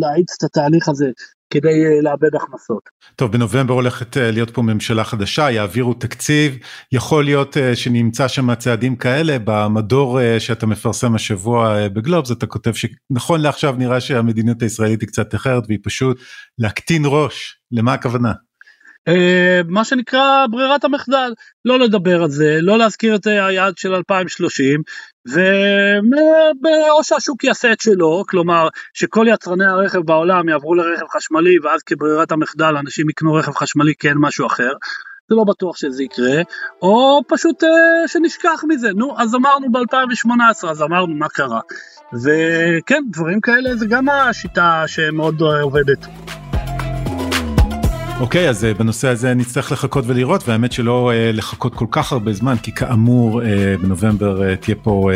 להאיץ 0.00 0.36
את 0.38 0.42
התהליך 0.42 0.88
הזה 0.88 1.10
כדי 1.54 1.84
אה, 1.86 2.00
לאבד 2.02 2.34
הכנסות. 2.34 2.88
טוב 3.16 3.32
בנובמבר 3.32 3.74
הולכת 3.74 4.16
אה, 4.16 4.30
להיות 4.30 4.50
פה 4.50 4.62
ממשלה 4.62 5.04
חדשה 5.04 5.50
יעבירו 5.50 5.94
תקציב 5.94 6.58
יכול 6.92 7.24
להיות 7.24 7.56
אה, 7.56 7.76
שנמצא 7.76 8.28
שם 8.28 8.54
צעדים 8.54 8.96
כאלה 8.96 9.36
במדור 9.44 10.20
שאתה 10.38 10.66
מפרסם 10.66 11.14
השבוע 11.14 11.88
בגלובס 11.88 12.32
אתה 12.32 12.46
כותב 12.46 12.72
שנכון 12.72 13.40
לעכשיו 13.40 13.74
נראה 13.78 14.00
שהמדיניות 14.00 14.62
הישראלית 14.62 15.00
היא 15.00 15.08
קצת 15.08 15.34
אחרת 15.34 15.62
והיא 15.68 15.78
פשוט 15.82 16.20
להקטין 16.58 17.02
ראש 17.06 17.56
למה 17.72 17.92
הכוונה. 17.92 18.32
מה 19.68 19.84
שנקרא 19.84 20.46
ברירת 20.50 20.84
המחדל 20.84 21.32
לא 21.64 21.78
לדבר 21.78 22.22
על 22.22 22.30
זה 22.30 22.58
לא 22.60 22.78
להזכיר 22.78 23.14
את 23.14 23.26
היעד 23.26 23.78
של 23.78 23.94
2030 23.94 24.82
ואו 26.62 27.04
שהשוק 27.04 27.44
יעשה 27.44 27.72
את 27.72 27.80
שלו, 27.80 28.24
כלומר 28.28 28.68
שכל 28.94 29.26
יצרני 29.28 29.64
הרכב 29.64 29.98
בעולם 29.98 30.48
יעברו 30.48 30.74
לרכב 30.74 31.06
חשמלי 31.16 31.58
ואז 31.58 31.82
כברירת 31.82 32.32
המחדל 32.32 32.76
אנשים 32.76 33.10
יקנו 33.10 33.34
רכב 33.34 33.52
חשמלי 33.52 33.92
כי 33.98 34.08
אין 34.08 34.16
משהו 34.20 34.46
אחר, 34.46 34.72
זה 35.28 35.34
לא 35.34 35.44
בטוח 35.44 35.76
שזה 35.76 36.02
יקרה, 36.02 36.42
או 36.82 37.20
פשוט 37.28 37.64
אה, 37.64 38.08
שנשכח 38.08 38.64
מזה, 38.68 38.88
נו 38.92 39.14
אז 39.18 39.34
אמרנו 39.34 39.72
ב-2018 39.72 40.68
אז 40.70 40.82
אמרנו 40.82 41.14
מה 41.14 41.28
קרה, 41.28 41.60
וכן 42.24 43.02
דברים 43.10 43.40
כאלה 43.40 43.76
זה 43.76 43.86
גם 43.86 44.08
השיטה 44.08 44.82
שמאוד 44.86 45.42
עובדת. 45.62 46.23
אוקיי, 48.20 48.48
אז 48.48 48.64
אה, 48.64 48.74
בנושא 48.74 49.08
הזה 49.08 49.34
נצטרך 49.34 49.72
לחכות 49.72 50.04
ולראות, 50.06 50.48
והאמת 50.48 50.72
שלא 50.72 51.12
אה, 51.12 51.30
לחכות 51.32 51.74
כל 51.74 51.86
כך 51.90 52.12
הרבה 52.12 52.32
זמן, 52.32 52.56
כי 52.62 52.72
כאמור 52.72 53.42
אה, 53.42 53.74
בנובמבר 53.82 54.54
תהיה 54.54 54.76
פה 54.82 55.10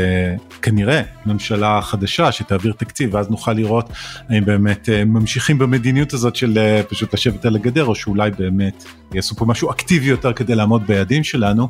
כנראה 0.63 1.03
ממשלה 1.27 1.83
חדשה 1.83 2.33
שתעביר 2.33 2.73
תקציב, 2.73 3.15
ואז 3.15 3.31
נוכל 3.31 3.53
לראות 3.53 3.91
האם 4.29 4.45
באמת 4.45 4.89
ממשיכים 5.07 5.59
במדיניות 5.59 6.13
הזאת 6.13 6.37
של 6.37 6.59
פשוט 6.89 7.15
לשבת 7.15 7.45
על 7.45 7.57
הגדר, 7.57 7.85
או 7.85 7.95
שאולי 7.95 8.31
באמת 8.31 8.85
יעשו 9.15 9.37
פה 9.37 9.45
משהו 9.45 9.71
אקטיבי 9.71 10.07
יותר 10.07 10.33
כדי 10.33 10.55
לעמוד 10.55 10.87
ביעדים 10.87 11.25
שלנו. 11.25 11.69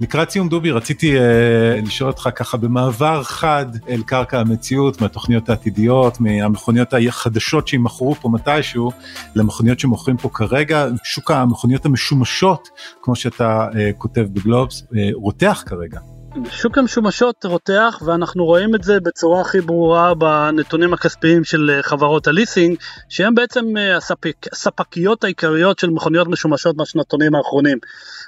לקראת 0.00 0.30
סיום 0.30 0.48
דובי 0.48 0.70
רציתי 0.70 1.18
אה, 1.18 1.80
לשאול 1.86 2.10
אותך 2.10 2.28
ככה 2.34 2.56
במעבר 2.56 3.22
חד 3.22 3.66
אל 3.88 4.02
קרקע 4.02 4.40
המציאות 4.40 5.00
מהתוכניות 5.00 5.48
העתידיות 5.48 6.20
מהמכוניות 6.20 6.94
החדשות 7.08 7.68
שימכרו 7.68 8.14
פה 8.14 8.28
מתישהו 8.28 8.90
למכוניות 9.34 9.80
שמוכרים 9.80 10.16
פה 10.16 10.28
כרגע 10.28 10.86
שוק 11.04 11.30
המכוניות 11.30 11.86
המשומשות 11.86 12.68
כמו 13.02 13.16
שאתה 13.16 13.68
אה, 13.76 13.90
כותב 13.98 14.26
בגלובס 14.32 14.82
אה, 14.96 15.08
רותח 15.14 15.62
כרגע. 15.66 16.15
שוק 16.50 16.78
המשומשות 16.78 17.44
רותח 17.44 18.02
ואנחנו 18.04 18.44
רואים 18.44 18.74
את 18.74 18.82
זה 18.82 19.00
בצורה 19.00 19.40
הכי 19.40 19.60
ברורה 19.60 20.14
בנתונים 20.14 20.94
הכספיים 20.94 21.44
של 21.44 21.70
אה, 21.70 21.82
חברות 21.82 22.26
הליסינג 22.26 22.76
שהן 23.08 23.34
בעצם 23.34 23.76
אה, 23.76 23.96
הספק, 23.96 24.36
הספקיות 24.52 25.24
העיקריות 25.24 25.78
של 25.78 25.90
מכוניות 25.90 26.28
משומשות 26.28 26.76
בשנתונים 26.76 27.34
האחרונים. 27.34 27.78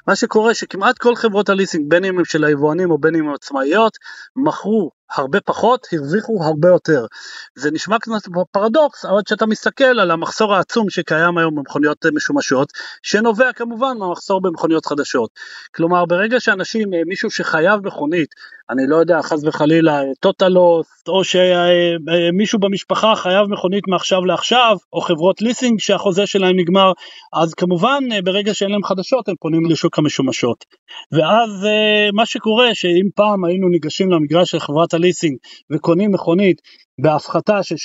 מה 0.07 0.17
שקורה 0.17 0.55
שכמעט 0.55 0.99
כל 0.99 1.15
חברות 1.15 1.49
הליסינג 1.49 1.91
בין 1.91 2.05
אם 2.05 2.19
הם 2.19 2.25
של 2.25 2.45
היבואנים 2.45 2.91
או 2.91 2.99
בין 2.99 3.15
אם 3.15 3.29
הם 3.29 3.35
עצמאיות 3.35 3.93
מכרו 4.37 4.98
הרבה 5.17 5.41
פחות, 5.41 5.87
הרוויחו 5.93 6.45
הרבה 6.45 6.69
יותר. 6.69 7.07
זה 7.55 7.71
נשמע 7.71 7.99
קצת 7.99 8.29
פרדוקס, 8.51 9.05
אבל 9.05 9.23
כשאתה 9.25 9.47
מסתכל 9.47 9.85
על 9.85 10.11
המחסור 10.11 10.55
העצום 10.55 10.91
שקיים 10.91 11.39
היום 11.39 11.55
במכוניות 11.55 12.07
משומשות, 12.15 12.73
שנובע 13.03 13.53
כמובן 13.53 13.99
מהמחסור 13.99 14.41
במכוניות 14.43 14.87
חדשות. 14.87 15.31
כלומר, 15.75 16.05
ברגע 16.05 16.41
שאנשים, 16.41 16.95
אה, 16.95 17.01
מישהו 17.07 17.31
שחייב 17.31 17.87
מכונית, 17.87 18.35
אני 18.71 18.83
לא 18.87 18.97
יודע, 18.97 19.23
חס 19.23 19.45
וחלילה, 19.45 20.01
טוטלוס, 20.21 20.87
או 21.09 21.25
שמישהו 21.25 22.59
במשפחה 22.59 23.15
חייב 23.17 23.47
מכונית 23.49 23.85
מעכשיו 23.89 24.25
לעכשיו, 24.25 24.77
או 24.93 25.01
חברות 25.01 25.43
ליסינג 25.43 25.81
שהחוזה 25.81 26.27
שלהם 26.27 26.57
נגמר, 26.59 26.93
אז 27.33 27.55
כמובן, 27.55 28.05
אה, 28.13 28.23
ברגע 28.23 28.55
שאין 28.55 28.71
להם 28.71 28.85
חדשות, 28.85 29.29
הם 29.29 29.35
פונים 29.41 29.71
לשוק 29.71 29.99
המשומשות. 29.99 30.65
ואז 31.13 31.65
אה, 31.67 32.09
מה 32.13 32.27
שקורה, 32.27 32.75
שאם 32.75 33.09
פעם 33.15 33.45
היינו 33.45 33.69
ניגשים 33.69 34.11
למגרש 34.11 34.51
של 34.51 34.59
חברת 34.59 34.95
הליסינג 34.95 35.37
וקונים 35.73 36.13
מכונית 36.13 36.61
בהפחתה 37.01 37.63
של 37.63 37.75
16% 37.75 37.77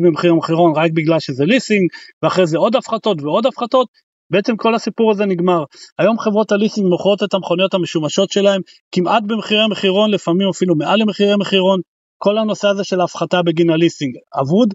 ממחיר 0.00 0.32
המחירון 0.32 0.72
רק 0.76 0.90
בגלל 0.94 1.20
שזה 1.20 1.44
ליסינג 1.44 1.90
ואחרי 2.22 2.46
זה 2.46 2.58
עוד 2.58 2.76
הפחתות 2.76 3.22
ועוד 3.22 3.46
הפחתות 3.46 3.88
בעצם 4.32 4.56
כל 4.56 4.74
הסיפור 4.74 5.10
הזה 5.10 5.26
נגמר. 5.26 5.64
היום 5.98 6.18
חברות 6.18 6.52
הליסינג 6.52 6.86
מוכרות 6.86 7.22
את 7.22 7.34
המכוניות 7.34 7.74
המשומשות 7.74 8.30
שלהם 8.30 8.60
כמעט 8.92 9.22
במחירי 9.26 9.62
המחירון 9.62 10.10
לפעמים 10.10 10.48
אפילו 10.48 10.74
מעל 10.74 11.00
למחירי 11.00 11.32
המחירון 11.32 11.80
כל 12.18 12.38
הנושא 12.38 12.68
הזה 12.68 12.84
של 12.84 13.00
ההפחתה 13.00 13.42
בגין 13.42 13.70
הליסינג 13.70 14.14
אבוד 14.40 14.74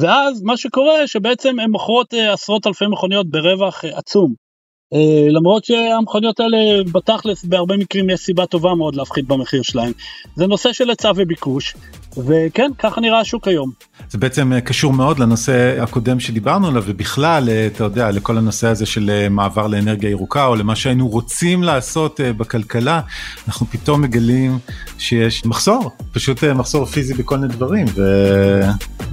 ואז 0.00 0.42
מה 0.42 0.56
שקורה 0.56 1.06
שבעצם 1.06 1.58
הן 1.58 1.70
מוכרות 1.70 2.14
אה, 2.14 2.32
עשרות 2.32 2.66
אלפי 2.66 2.84
מכוניות 2.86 3.30
ברווח 3.30 3.84
אה, 3.84 3.98
עצום. 3.98 4.47
אה, 4.94 5.28
למרות 5.30 5.64
שהמכוניות 5.64 6.40
האלה 6.40 6.56
בתכלס 6.92 7.44
בהרבה 7.44 7.76
מקרים 7.76 8.10
יש 8.10 8.20
סיבה 8.20 8.46
טובה 8.46 8.74
מאוד 8.74 8.94
להפחית 8.94 9.26
במחיר 9.26 9.62
שלהם. 9.62 9.92
זה 10.36 10.46
נושא 10.46 10.72
של 10.72 10.90
היצע 10.90 11.12
וביקוש, 11.16 11.74
וכן, 12.16 12.70
ככה 12.78 13.00
נראה 13.00 13.20
השוק 13.20 13.48
היום. 13.48 13.70
זה 14.10 14.18
בעצם 14.18 14.52
אה, 14.52 14.60
קשור 14.60 14.92
מאוד 14.92 15.18
לנושא 15.18 15.82
הקודם 15.82 16.20
שדיברנו 16.20 16.68
עליו, 16.68 16.82
ובכלל, 16.86 17.48
אה, 17.48 17.66
אתה 17.66 17.84
יודע, 17.84 18.10
לכל 18.10 18.38
הנושא 18.38 18.66
הזה 18.66 18.86
של 18.86 19.26
מעבר 19.30 19.66
לאנרגיה 19.66 20.10
ירוקה, 20.10 20.46
או 20.46 20.56
למה 20.56 20.76
שהיינו 20.76 21.08
רוצים 21.08 21.62
לעשות 21.62 22.20
בכלכלה, 22.20 23.00
אנחנו 23.48 23.66
פתאום 23.66 24.00
מגלים 24.02 24.58
שיש 24.98 25.46
מחסור, 25.46 25.90
פשוט 26.12 26.44
מחסור 26.44 26.84
פיזי 26.84 27.14
בכל 27.14 27.38
מיני 27.38 27.54
דברים, 27.54 27.86
ו... 27.94 28.02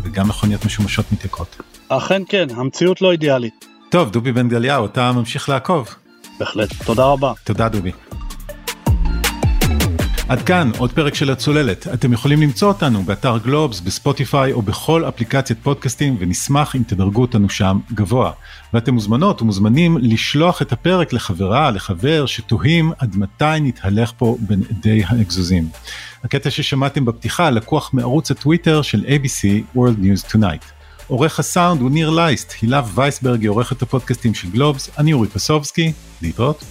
וגם 0.03 0.27
מכוניות 0.27 0.65
משומשות 0.65 1.05
מתייקרות. 1.11 1.57
אכן 1.89 2.21
כן, 2.29 2.47
המציאות 2.55 3.01
לא 3.01 3.11
אידיאלית. 3.11 3.74
טוב, 3.95 4.11
דובי 4.11 4.31
בן 4.31 4.49
גליהו, 4.49 4.85
אתה 4.85 5.11
ממשיך 5.11 5.49
לעקוב. 5.49 5.95
בהחלט, 6.39 6.69
תודה 6.85 7.05
רבה. 7.05 7.33
תודה 7.43 7.69
דובי. 7.69 7.91
עד 10.29 10.41
כאן 10.41 10.71
עוד 10.77 10.91
פרק 10.91 11.15
של 11.15 11.31
הצוללת. 11.31 11.87
אתם 11.93 12.13
יכולים 12.13 12.41
למצוא 12.41 12.67
אותנו 12.67 13.03
באתר 13.03 13.37
גלובס, 13.37 13.79
בספוטיפיי 13.79 14.53
או 14.53 14.61
בכל 14.61 15.05
אפליקציית 15.07 15.59
פודקאסטים 15.63 16.17
ונשמח 16.19 16.75
אם 16.75 16.81
תדרגו 16.87 17.21
אותנו 17.21 17.49
שם 17.49 17.79
גבוה. 17.93 18.31
ואתם 18.73 18.93
מוזמנות 18.93 19.41
ומוזמנים 19.41 19.97
לשלוח 20.01 20.61
את 20.61 20.71
הפרק 20.71 21.13
לחברה, 21.13 21.71
לחבר 21.71 22.25
שתוהים 22.25 22.91
עד 22.99 23.15
מתי 23.17 23.59
נתהלך 23.61 24.11
פה 24.17 24.37
בין 24.39 24.63
עדי 24.69 25.03
האגזוזים. 25.07 25.69
הקטע 26.23 26.49
ששמעתם 26.49 27.05
בפתיחה 27.05 27.49
לקוח 27.49 27.93
מערוץ 27.93 28.31
הטוויטר 28.31 28.81
של 28.81 29.05
ABC 29.07 29.77
World 29.77 30.03
News 30.03 30.31
Tonight. 30.31 30.74
עורך 31.07 31.39
הסאונד 31.39 31.81
הוא 31.81 31.91
ניר 31.91 32.09
לייסט, 32.09 32.53
הילה 32.61 32.81
וייסברג 32.95 33.41
היא 33.41 33.49
עורכת 33.49 33.81
הפודקאסטים 33.81 34.33
של 34.33 34.49
גלובס, 34.49 34.89
אני 34.97 35.13
אורי 35.13 35.27
פסובסקי, 35.27 35.91
להתראות. 36.21 36.63